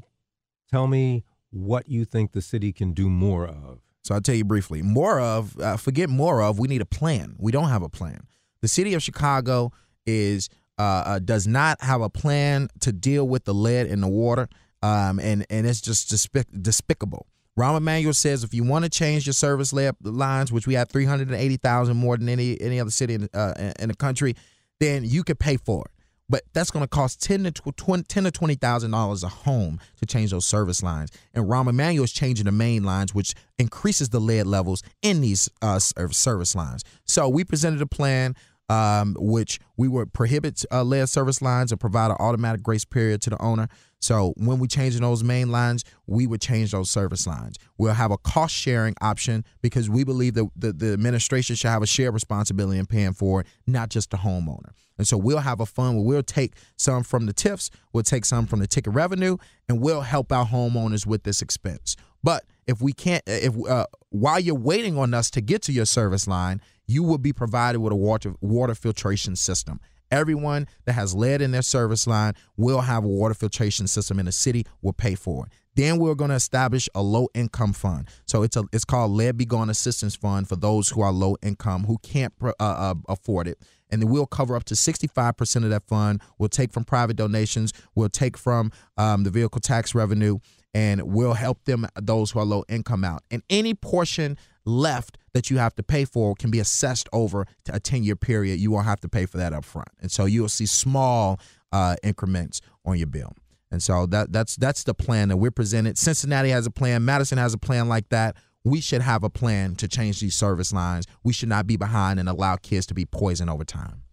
tell 0.72 0.88
me 0.88 1.24
what 1.52 1.88
you 1.88 2.06
think 2.06 2.32
the 2.32 2.42
city 2.42 2.74
can 2.74 2.94
do 2.94 3.08
more 3.08 3.46
of. 3.46 3.82
So 4.04 4.16
I'll 4.16 4.22
tell 4.22 4.34
you 4.34 4.46
briefly. 4.46 4.82
More 4.82 5.20
of, 5.20 5.60
uh, 5.60 5.78
forget 5.78 6.10
more 6.10 6.42
of. 6.42 6.58
We 6.58 6.68
need 6.68 6.82
a 6.82 6.86
plan. 6.88 7.36
We 7.38 7.52
don't 7.52 7.70
have 7.70 7.84
a 7.84 7.90
plan. 7.90 8.26
The 8.62 8.68
city 8.68 8.96
of 8.96 9.04
Chicago 9.04 9.72
is 10.08 10.50
uh, 10.80 11.04
uh, 11.06 11.20
does 11.20 11.46
not 11.46 11.80
have 11.84 12.02
a 12.02 12.10
plan 12.10 12.68
to 12.80 12.92
deal 12.92 13.28
with 13.28 13.44
the 13.44 13.54
lead 13.54 13.86
in 13.86 14.02
the 14.02 14.08
water, 14.08 14.50
um, 14.82 15.20
and 15.20 15.46
and 15.52 15.68
it's 15.68 15.82
just 15.82 16.10
despic- 16.12 16.64
despicable. 16.64 17.28
Rahm 17.62 17.78
Emanuel 17.78 18.14
says 18.14 18.44
if 18.44 18.56
you 18.56 18.64
want 18.64 18.86
to 18.86 18.90
change 18.90 19.28
your 19.28 19.34
service 19.34 19.72
lines, 19.72 20.52
which 20.52 20.66
we 20.66 20.74
have 20.74 20.90
three 20.90 21.06
hundred 21.06 21.28
and 21.28 21.38
eighty 21.38 21.58
thousand 21.58 21.96
more 21.96 22.18
than 22.18 22.28
any 22.28 22.60
any 22.60 22.80
other 22.80 22.90
city 22.90 23.14
in, 23.14 23.30
uh, 23.36 23.74
in 23.80 23.90
the 23.90 23.96
country, 23.96 24.36
then 24.80 25.04
you 25.06 25.24
could 25.24 25.38
pay 25.38 25.58
for 25.58 25.86
it. 25.86 25.92
But 26.28 26.44
that's 26.54 26.72
going 26.72 26.84
to 26.84 26.88
cost 26.88 27.22
ten 27.22 27.44
to 27.44 27.52
tw- 27.52 27.78
20, 27.78 28.04
ten 28.04 28.24
to 28.24 28.32
twenty 28.32 28.56
thousand 28.56 28.90
dollars 28.92 29.24
a 29.24 29.28
home 29.28 29.80
to 30.00 30.08
change 30.08 30.32
those 30.32 30.46
service 30.48 30.82
lines. 30.82 31.12
And 31.36 31.46
Rahm 31.46 31.70
Emanuel 31.70 32.06
is 32.06 32.12
changing 32.12 32.46
the 32.46 32.52
main 32.52 32.84
lines, 32.84 33.14
which 33.14 33.36
increases 33.60 34.10
the 34.10 34.20
lead 34.20 34.48
levels 34.48 34.82
in 35.04 35.22
these 35.22 35.48
uh, 35.62 35.78
service 35.78 36.56
lines. 36.56 36.84
So 37.06 37.30
we 37.30 37.44
presented 37.44 37.82
a 37.82 37.86
plan. 37.86 38.36
Um, 38.72 39.18
which 39.20 39.60
we 39.76 39.90
would 39.90 40.14
prohibit 40.14 40.64
uh, 40.72 40.82
lead 40.82 41.10
service 41.10 41.42
lines 41.42 41.74
and 41.74 41.82
provide 41.82 42.10
an 42.10 42.18
automatic 42.22 42.64
grace 42.64 42.86
period 42.86 43.22
to 43.22 43.30
the 43.30 43.42
owner. 43.42 43.68
So 44.00 44.34
when 44.38 44.60
we 44.60 44.68
change 44.68 44.98
those 44.98 45.26
main 45.26 45.52
lines, 45.52 45.84
we 46.08 46.26
would 46.26 46.40
change 46.40 46.72
those 46.72 46.90
service 46.90 47.28
lines. 47.28 47.58
We'll 47.78 47.94
have 47.94 48.12
a 48.12 48.18
cost 48.18 48.56
sharing 48.56 48.96
option 49.02 49.44
because 49.62 49.90
we 49.90 50.06
believe 50.06 50.36
that 50.36 50.50
the, 50.56 50.72
the 50.72 50.94
administration 50.94 51.58
should 51.58 51.70
have 51.70 51.84
a 51.84 51.88
shared 51.88 52.14
responsibility 52.14 52.80
in 52.80 52.86
paying 52.86 53.12
for 53.12 53.42
it, 53.42 53.48
not 53.68 53.90
just 53.90 54.10
the 54.10 54.18
homeowner. 54.18 54.72
And 54.98 55.06
so 55.06 55.18
we'll 55.18 55.40
have 55.40 55.60
a 55.60 55.66
fund 55.66 55.98
where 55.98 56.06
we'll 56.06 56.24
take 56.24 56.54
some 56.78 57.04
from 57.04 57.26
the 57.26 57.34
TIFs, 57.34 57.70
we'll 57.92 58.04
take 58.04 58.24
some 58.24 58.48
from 58.48 58.60
the 58.60 58.68
ticket 58.68 58.94
revenue, 58.94 59.36
and 59.68 59.82
we'll 59.82 60.02
help 60.02 60.32
our 60.32 60.46
homeowners 60.46 61.06
with 61.06 61.24
this 61.24 61.42
expense. 61.42 61.98
But 62.24 62.46
if 62.68 62.82
we 62.82 62.94
can't, 62.94 63.24
if 63.28 63.54
uh, 63.68 63.88
while 64.12 64.40
you're 64.40 64.56
waiting 64.56 64.98
on 64.98 65.14
us 65.14 65.30
to 65.32 65.42
get 65.42 65.62
to 65.64 65.74
your 65.74 65.86
service 65.86 66.28
line, 66.28 66.62
you 66.92 67.04
will 67.04 67.18
be 67.18 67.32
provided 67.32 67.80
with 67.80 67.94
a 67.94 67.96
water 67.96 68.34
water 68.42 68.76
filtration 68.76 69.36
system. 69.36 69.80
Everyone 70.12 70.68
that 70.86 70.94
has 70.94 71.16
lead 71.16 71.42
in 71.42 71.52
their 71.52 71.62
service 71.62 72.06
line 72.06 72.34
will 72.58 72.82
have 72.82 73.06
a 73.06 73.08
water 73.08 73.34
filtration 73.34 73.88
system 73.88 74.20
in 74.20 74.26
the 74.26 74.32
city. 74.34 74.66
will 74.82 74.92
pay 74.92 75.16
for 75.16 75.46
it. 75.46 75.54
Then 75.76 76.00
we're 76.00 76.16
going 76.16 76.32
to 76.32 76.36
establish 76.36 76.90
a 76.94 77.02
low 77.02 77.30
income 77.34 77.72
fund. 77.72 78.10
So 78.26 78.44
it's 78.44 78.58
a 78.58 78.66
it's 78.74 78.84
called 78.84 79.12
Lead 79.12 79.38
Be 79.38 79.46
Gone 79.46 79.70
Assistance 79.70 80.16
Fund 80.16 80.50
for 80.50 80.58
those 80.58 80.90
who 80.90 81.00
are 81.02 81.14
low 81.14 81.38
income 81.42 81.86
who 81.86 81.98
can't 82.00 82.34
uh, 82.44 82.52
uh, 82.60 82.96
afford 83.08 83.48
it. 83.48 83.58
And 83.90 84.02
then 84.02 84.10
we'll 84.10 84.26
cover 84.26 84.56
up 84.56 84.66
to 84.66 84.74
65% 84.74 85.56
of 85.64 85.70
that 85.70 85.84
fund. 85.84 86.22
We'll 86.38 86.50
take 86.50 86.72
from 86.74 86.84
private 86.86 87.16
donations. 87.18 87.74
We'll 87.96 88.10
take 88.10 88.38
from 88.38 88.72
um, 88.98 89.24
the 89.24 89.30
vehicle 89.30 89.60
tax 89.60 89.94
revenue, 89.94 90.40
and 90.74 91.02
we'll 91.02 91.34
help 91.34 91.66
them 91.66 91.88
those 92.02 92.32
who 92.32 92.40
are 92.40 92.46
low 92.46 92.64
income 92.70 93.04
out. 93.04 93.24
And 93.32 93.44
any 93.50 93.74
portion 93.74 94.38
left 94.66 95.18
that 95.34 95.50
you 95.50 95.58
have 95.58 95.76
to 95.76 95.84
pay 95.84 96.06
for 96.06 96.36
can 96.36 96.52
be 96.52 96.60
assessed 96.60 97.08
over 97.14 97.46
a 97.70 97.80
10 97.80 98.04
year 98.04 98.16
period. 98.16 98.60
You 98.60 98.72
won't 98.72 98.86
have 98.86 99.00
to 99.02 99.10
pay 99.10 99.26
for 99.26 99.38
that 99.38 99.54
up 99.54 99.66
front. 99.66 99.90
And 100.02 100.12
so 100.12 100.26
you'll 100.26 100.50
see 100.50 100.66
small 100.66 101.40
uh, 101.72 101.96
increments 102.04 102.62
on 102.86 102.98
your 102.98 103.08
bill. 103.08 103.34
And 103.72 103.82
so 103.82 104.06
that 104.08 104.34
that's 104.34 104.58
that's 104.58 104.84
the 104.84 104.94
plan 104.94 105.30
that 105.30 105.38
we're 105.38 105.52
presented. 105.52 105.98
Cincinnati 105.98 106.50
has 106.50 106.66
a 106.66 106.72
plan, 106.72 107.06
Madison 107.06 107.38
has 107.38 107.54
a 107.54 107.58
plan 107.58 107.88
like 107.88 108.10
that. 108.10 108.36
We 108.64 108.82
should 108.82 109.02
have 109.02 109.24
a 109.24 109.30
plan 109.30 109.76
to 109.76 109.88
change 109.88 110.20
these 110.20 110.36
service 110.36 110.72
lines. 110.74 111.08
We 111.24 111.34
should 111.34 111.50
not 111.50 111.66
be 111.66 111.78
behind 111.78 112.20
and 112.20 112.30
allow 112.30 112.58
kids 112.58 112.86
to 112.88 112.94
be 112.94 113.06
poisoned 113.06 113.50
over 113.50 113.64
time. 113.64 114.04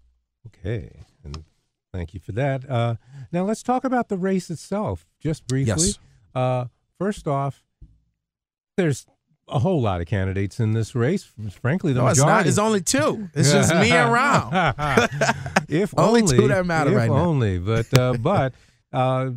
Okay. 0.46 1.02
And 1.24 1.44
thank 1.92 2.14
you 2.14 2.20
for 2.20 2.32
that. 2.32 2.68
Uh, 2.70 2.94
now 3.30 3.44
let's 3.44 3.62
talk 3.62 3.84
about 3.84 4.08
the 4.08 4.16
race 4.16 4.48
itself 4.48 5.06
just 5.20 5.46
briefly. 5.46 5.88
Yes. 5.88 5.98
Uh, 6.34 6.66
first 6.98 7.26
off, 7.26 7.62
there's 8.76 9.04
a 9.48 9.58
whole 9.58 9.80
lot 9.80 10.00
of 10.00 10.06
candidates 10.06 10.60
in 10.60 10.72
this 10.72 10.94
race. 10.94 11.30
Frankly, 11.60 11.92
the 11.92 12.00
no, 12.00 12.06
majority. 12.06 12.48
It's, 12.48 12.56
not, 12.58 12.72
it's 12.72 12.92
only 12.92 13.14
two. 13.14 13.28
It's 13.34 13.50
just 13.52 13.74
me 13.74 13.90
and 13.92 14.10
Rahm. 14.10 15.64
if 15.68 15.94
only, 15.98 16.22
only, 16.22 16.36
two 16.36 16.48
that 16.48 16.66
matter 16.66 16.90
right 16.90 17.10
now. 17.10 17.16
only, 17.16 17.58
but 17.58 17.92
uh, 17.98 18.12
but 18.20 18.54
uh, 18.92 19.30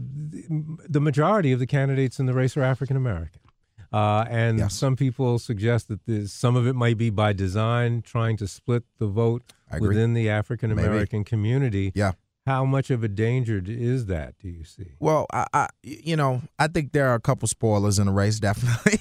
the 0.90 1.00
majority 1.02 1.52
of 1.52 1.60
the 1.60 1.68
candidates 1.68 2.20
in 2.20 2.26
the 2.26 2.34
race 2.34 2.56
are 2.58 2.64
African 2.64 2.96
American. 2.98 3.42
Uh, 3.94 4.26
and 4.30 4.60
Yes. 4.60 4.74
some 4.74 4.96
people 4.96 5.38
suggest 5.38 5.90
that 5.90 6.06
this, 6.06 6.32
some 6.32 6.56
of 6.56 6.66
it 6.66 6.74
might 6.76 6.98
be 6.98 7.10
by 7.10 7.34
design, 7.34 8.02
trying 8.02 8.38
to 8.38 8.48
split 8.48 8.84
the 9.00 9.08
vote 9.08 9.44
within 9.80 10.14
the 10.14 10.30
African 10.30 10.72
American 10.72 11.24
community. 11.26 11.92
Yeah. 11.94 12.14
How 12.46 12.66
much 12.66 12.90
of 12.90 13.04
a 13.04 13.08
danger 13.08 13.62
is 13.66 14.08
that? 14.08 14.36
Do 14.40 14.50
you 14.50 14.64
see? 14.64 14.94
Well, 15.00 15.28
I, 15.32 15.46
I, 15.54 15.68
you 15.84 16.16
know, 16.16 16.42
I 16.58 16.68
think 16.68 16.92
there 16.92 17.10
are 17.10 17.16
a 17.16 17.20
couple 17.20 17.48
spoilers 17.48 18.00
in 18.00 18.08
the 18.08 18.14
race, 18.14 18.40
definitely. 18.40 19.00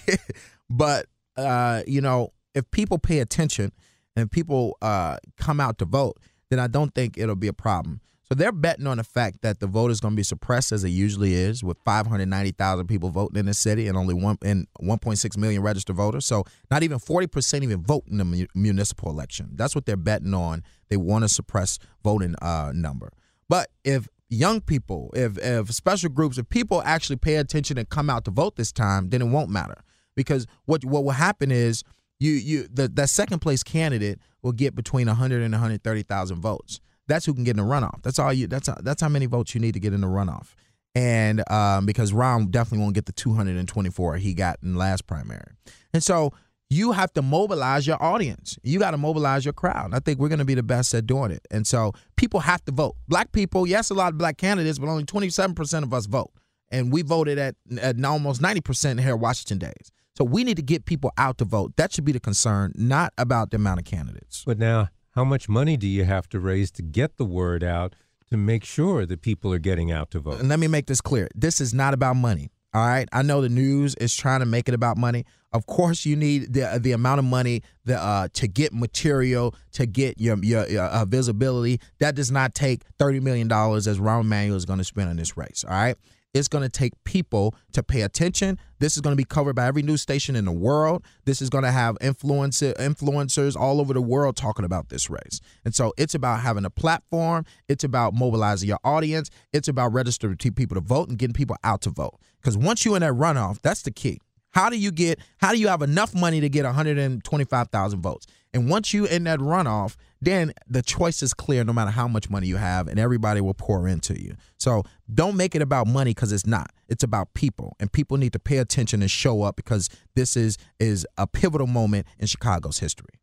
but 0.69 1.07
uh, 1.37 1.83
you 1.87 2.01
know, 2.01 2.33
if 2.55 2.71
people 2.71 2.99
pay 2.99 3.21
attention 3.21 3.73
and 4.17 4.31
people 4.31 4.77
uh, 4.83 5.17
come 5.39 5.61
out 5.61 5.79
to 5.79 5.85
vote, 5.85 6.19
then 6.51 6.59
I 6.59 6.67
don't 6.67 6.95
think 6.95 7.17
it'll 7.17 7.37
be 7.37 7.49
a 7.49 7.53
problem. 7.53 8.01
So 8.31 8.37
they're 8.37 8.53
betting 8.53 8.87
on 8.87 8.99
the 8.99 9.05
fact 9.05 9.43
that 9.43 9.59
the 9.59 9.67
vote 9.67 9.91
is 9.91 10.01
going 10.01 10.13
to 10.13 10.17
be 10.17 10.23
suppressed 10.23 10.71
as 10.71 10.85
it 10.85 10.91
usually 10.91 11.35
is, 11.35 11.65
with 11.65 11.79
590,000 11.85 12.87
people 12.87 13.11
voting 13.11 13.39
in 13.39 13.47
the 13.47 13.55
city 13.55 13.89
and 13.89 13.99
only 13.99 14.15
one 14.15 14.39
and 14.45 14.69
1.6 14.81 15.37
million 15.37 15.63
registered 15.63 15.97
voters. 15.97 16.27
So 16.27 16.45
not 16.71 16.85
even 16.85 17.01
40 17.01 17.27
percent 17.27 17.65
even 17.65 17.83
vote 17.83 18.05
in 18.07 18.19
the 18.19 18.25
mu- 18.25 18.47
municipal 18.55 19.11
election. 19.11 19.51
That's 19.55 19.75
what 19.75 19.85
they're 19.85 19.97
betting 19.97 20.33
on. 20.33 20.63
They 20.91 20.97
want 20.97 21.25
to 21.25 21.29
suppress 21.29 21.81
voting 22.05 22.37
uh, 22.41 22.71
number. 22.73 23.11
But 23.51 23.69
if 23.83 24.09
young 24.29 24.61
people, 24.61 25.11
if 25.13 25.37
if 25.37 25.73
special 25.73 26.09
groups, 26.09 26.39
if 26.39 26.49
people 26.49 26.83
actually 26.85 27.17
pay 27.17 27.35
attention 27.35 27.79
and 27.79 27.89
come 27.89 28.09
out 28.09 28.25
to 28.27 28.31
vote 28.31 28.55
this 28.55 28.71
time, 28.71 29.11
then 29.11 29.21
it 29.21 29.27
won't 29.27 29.51
matter. 29.51 29.83
Because 30.15 30.47
what 30.67 30.85
what 30.85 31.03
will 31.03 31.11
happen 31.11 31.51
is 31.51 31.83
you 32.21 32.31
you 32.31 32.69
the 32.73 32.87
that 32.87 33.09
second 33.09 33.41
place 33.41 33.65
candidate 33.65 34.21
will 34.43 34.53
get 34.53 34.77
between 34.77 35.09
100 35.09 35.43
and 35.43 35.53
130,000 35.53 36.41
votes. 36.41 36.81
That's 37.09 37.27
who 37.27 37.35
can 37.35 37.43
get 37.43 37.51
in 37.51 37.57
the 37.57 37.63
runoff. 37.65 38.03
That's 38.03 38.21
all 38.21 38.33
you. 38.33 38.47
That's 38.47 38.69
how, 38.69 38.77
that's 38.83 39.03
how 39.03 39.09
many 39.09 39.27
votes 39.27 39.53
you 39.53 39.61
need 39.61 39.75
to 39.75 39.81
get 39.81 39.93
in 39.93 40.01
the 40.01 40.07
runoff. 40.07 40.55
And 40.95 41.43
um, 41.51 41.87
because 41.87 42.13
Rahm 42.13 42.53
definitely 42.53 42.85
won't 42.85 42.95
get 42.95 43.07
the 43.07 43.13
224 43.13 44.17
he 44.19 44.33
got 44.33 44.59
in 44.63 44.77
last 44.77 45.09
primary, 45.09 45.55
and 45.93 46.05
so 46.05 46.33
you 46.71 46.93
have 46.93 47.13
to 47.15 47.23
mobilize 47.23 47.87
your 47.87 48.01
audience. 48.01 48.57
You 48.63 48.79
got 48.79 48.93
to 48.93 48.97
mobilize 48.97 49.45
your 49.45 49.53
crowd. 49.53 49.93
I 49.93 49.99
think 49.99 50.21
we're 50.21 50.29
going 50.29 50.39
to 50.39 50.45
be 50.45 50.55
the 50.55 50.63
best 50.63 50.95
at 50.95 51.05
doing 51.05 51.33
it. 51.33 51.47
And 51.51 51.67
so 51.67 51.93
people 52.17 52.41
have 52.41 52.65
to 52.67 52.73
vote. 52.73 52.95
Black 53.09 53.33
people, 53.33 53.67
yes, 53.67 53.91
a 53.91 53.95
lot 53.95 54.13
of 54.13 54.19
black 54.19 54.39
candidates, 54.39 54.79
but 54.79 54.89
only 54.89 55.05
27% 55.05 55.83
of 55.83 55.93
us 55.93 56.07
vote. 56.07 56.31
And 56.71 56.93
we 56.93 57.03
voted 57.03 57.39
at, 57.39 57.57
at 57.81 58.03
almost 58.05 58.41
90% 58.41 58.93
in 58.93 58.99
Harold 58.99 59.21
Washington 59.21 59.59
Days. 59.59 59.91
So 60.17 60.23
we 60.25 60.45
need 60.45 60.57
to 60.57 60.63
get 60.63 60.85
people 60.85 61.13
out 61.19 61.39
to 61.39 61.45
vote. 61.45 61.73
That 61.77 61.93
should 61.93 62.05
be 62.05 62.13
the 62.13 62.21
concern, 62.21 62.73
not 62.77 63.13
about 63.19 63.51
the 63.51 63.57
amount 63.57 63.81
of 63.81 63.87
candidates. 63.87 64.45
But 64.47 64.59
now, 64.59 64.91
how 65.17 65.25
much 65.25 65.49
money 65.49 65.77
do 65.77 65.89
you 65.89 66.05
have 66.05 66.29
to 66.29 66.39
raise 66.39 66.71
to 66.73 66.83
get 66.83 67.17
the 67.17 67.25
word 67.25 67.65
out 67.65 67.97
to 68.31 68.37
make 68.37 68.65
sure 68.65 69.07
that 69.07 69.23
people 69.23 69.53
are 69.53 69.59
getting 69.59 69.91
out 69.91 70.13
to 70.13 70.21
vote? 70.21 70.39
And 70.39 70.49
let 70.49 70.61
me 70.61 70.69
make 70.69 70.87
this 70.87 71.01
clear. 71.01 71.29
This 71.35 71.61
is 71.61 71.75
not 71.75 71.95
about 71.95 72.15
money. 72.15 72.53
All 72.73 72.87
right. 72.87 73.09
I 73.13 73.23
know 73.23 73.41
the 73.41 73.49
news 73.49 73.97
is 73.97 74.15
trying 74.15 74.41
to 74.41 74.47
make 74.47 74.69
it 74.69 74.75
about 74.75 74.97
money. 74.97 75.25
Of 75.53 75.67
course, 75.67 76.07
you 76.07 76.15
need 76.15 76.53
the 76.53 76.79
the 76.81 76.93
amount 76.93 77.19
of 77.19 77.25
money 77.25 77.63
the, 77.85 78.01
uh, 78.01 78.29
to 78.35 78.47
get 78.47 78.73
material, 78.73 79.55
to 79.73 79.87
get 79.87 80.21
your 80.21 80.39
your, 80.43 80.69
your 80.69 80.85
uh, 80.85 81.05
visibility. 81.05 81.81
That 81.99 82.15
does 82.15 82.31
not 82.31 82.55
take 82.55 82.83
thirty 82.99 83.21
million 83.21 83.49
dollars 83.49 83.89
as 83.89 83.99
Rahm 83.99 84.21
Emanuel 84.21 84.57
is 84.57 84.65
going 84.65 84.79
to 84.79 84.85
spend 84.85 85.11
on 85.11 85.17
this 85.17 85.37
race. 85.37 85.65
All 85.67 85.75
right. 85.75 85.97
It's 86.33 86.47
going 86.47 86.63
to 86.63 86.69
take 86.69 86.93
people 87.03 87.57
to 87.73 87.83
pay 87.83 88.03
attention. 88.03 88.57
This 88.79 88.95
is 88.95 89.01
going 89.01 89.13
to 89.13 89.17
be 89.17 89.25
covered 89.25 89.57
by 89.57 89.67
every 89.67 89.83
news 89.83 90.01
station 90.01 90.37
in 90.37 90.45
the 90.45 90.53
world. 90.53 91.05
This 91.25 91.43
is 91.43 91.51
going 91.51 91.65
to 91.65 91.73
have 91.73 91.99
influencer 91.99 92.73
influencers 92.77 93.57
all 93.57 93.81
over 93.81 93.93
the 93.93 94.01
world 94.01 94.37
talking 94.37 94.65
about 94.65 94.91
this 94.91 95.11
race. 95.11 95.41
And 95.65 95.75
so 95.75 95.93
it's 95.99 96.15
about 96.15 96.39
having 96.39 96.65
a 96.65 96.71
platform. 96.71 97.47
It's 97.69 97.83
about 97.83 98.15
mobilizing 98.15 98.69
your 98.69 98.79
audience. 98.85 99.29
It's 99.53 99.67
about 99.67 99.93
registering 99.93 100.37
people 100.37 100.77
to 100.77 100.81
vote 100.81 101.09
and 101.09 101.19
getting 101.19 101.35
people 101.35 101.57
out 101.65 101.81
to 101.83 101.91
vote. 101.91 102.21
Because 102.41 102.57
once 102.57 102.85
you're 102.85 102.95
in 102.95 103.03
that 103.03 103.15
runoff, 103.15 103.61
that's 103.61 103.83
the 103.83 103.91
key. 103.91 104.21
How 104.51 104.69
do 104.69 104.79
you 104.79 104.91
get? 104.91 105.21
How 105.39 105.53
do 105.53 105.59
you 105.59 105.69
have 105.69 105.83
enough 105.83 106.15
money 106.15 106.41
to 106.41 106.49
get 106.49 106.65
125,000 106.65 108.03
votes? 108.03 108.27
And 108.53 108.69
once 108.69 108.93
you 108.93 109.05
in 109.07 109.25
that 109.25 109.39
runoff, 109.39 109.95
then 110.21 110.53
the 110.69 110.83
choice 110.83 111.23
is 111.23 111.33
clear. 111.33 111.63
No 111.63 111.73
matter 111.73 111.93
how 111.93 112.09
much 112.09 112.29
money 112.29 112.49
you 112.49 112.57
have, 112.57 112.89
and 112.89 112.99
everybody 112.99 113.41
will 113.41 113.55
pour 113.55 113.87
into 113.87 114.21
you. 114.21 114.35
So 114.59 114.83
don't 115.13 115.37
make 115.37 115.55
it 115.55 115.63
about 115.63 115.87
money 115.87 116.11
because 116.11 116.33
it's 116.33 116.47
not. 116.47 116.73
It's 116.89 117.05
about 117.05 117.33
people, 117.35 117.77
and 117.79 117.93
people 117.93 118.17
need 118.17 118.33
to 118.33 118.41
pay 118.41 118.59
attention 118.59 119.03
and 119.03 119.11
show 119.11 119.43
up 119.43 119.57
because 119.57 119.89
this 120.17 120.37
is 120.37 120.59
is 120.79 121.07
a 121.17 121.27
pivotal 121.27 121.69
moment 121.69 122.07
in 122.19 122.27
Chicago's 122.27 122.79
history. 122.81 123.21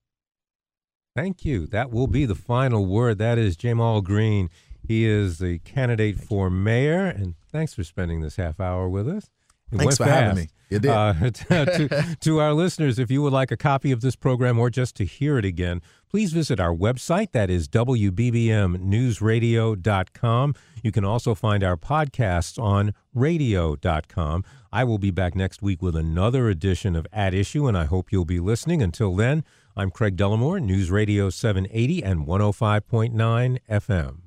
Thank 1.16 1.44
you. 1.44 1.68
That 1.68 1.92
will 1.92 2.08
be 2.08 2.26
the 2.26 2.36
final 2.36 2.86
word. 2.86 3.18
That 3.18 3.38
is 3.38 3.58
Ja'Mal 3.58 4.04
Green. 4.04 4.50
He 4.88 5.06
is 5.06 5.40
the 5.40 5.60
candidate 5.60 6.18
for 6.18 6.50
mayor, 6.50 7.08
and 7.08 7.36
thanks 7.52 7.74
for 7.74 7.84
spending 7.84 8.22
this 8.22 8.38
half 8.38 8.60
hour 8.60 8.88
with 8.88 9.10
us. 9.10 9.30
It 9.72 9.78
Thanks 9.78 9.98
for 9.98 10.06
having 10.06 10.36
me. 10.36 10.50
You 10.70 10.80
did. 10.80 10.92
Uh, 10.92 11.14
to, 11.32 12.18
to 12.20 12.40
our 12.40 12.54
listeners, 12.54 13.00
if 13.00 13.10
you 13.10 13.22
would 13.22 13.32
like 13.34 13.52
a 13.52 13.58
copy 13.58 13.92
of 13.92 14.02
this 14.02 14.16
program 14.16 14.60
or 14.60 14.70
just 14.70 14.96
to 14.98 15.06
hear 15.06 15.38
it 15.38 15.46
again, 15.46 15.82
please 16.10 16.34
visit 16.34 16.60
our 16.60 16.76
website. 16.76 17.32
That 17.32 17.50
is 17.50 17.70
WBBMNewsRadio.com. 17.70 20.56
You 20.84 20.92
can 20.92 21.06
also 21.06 21.34
find 21.36 21.64
our 21.64 21.78
podcasts 21.78 22.62
on 22.62 22.94
radio.com. 23.14 24.44
I 24.72 24.84
will 24.84 25.00
be 25.00 25.12
back 25.12 25.36
next 25.36 25.62
week 25.62 25.82
with 25.82 25.96
another 25.96 26.50
edition 26.50 26.94
of 26.96 27.08
At 27.12 27.34
Issue, 27.34 27.68
and 27.68 27.78
I 27.78 27.86
hope 27.86 28.12
you'll 28.12 28.26
be 28.26 28.40
listening. 28.40 28.82
Until 28.82 29.16
then, 29.16 29.44
I'm 29.76 29.92
Craig 29.92 30.18
Dellimore, 30.18 30.62
News 30.62 30.92
Radio 30.92 31.30
780 31.30 32.04
and 32.04 32.28
105.9 32.28 33.60
FM. 33.70 34.27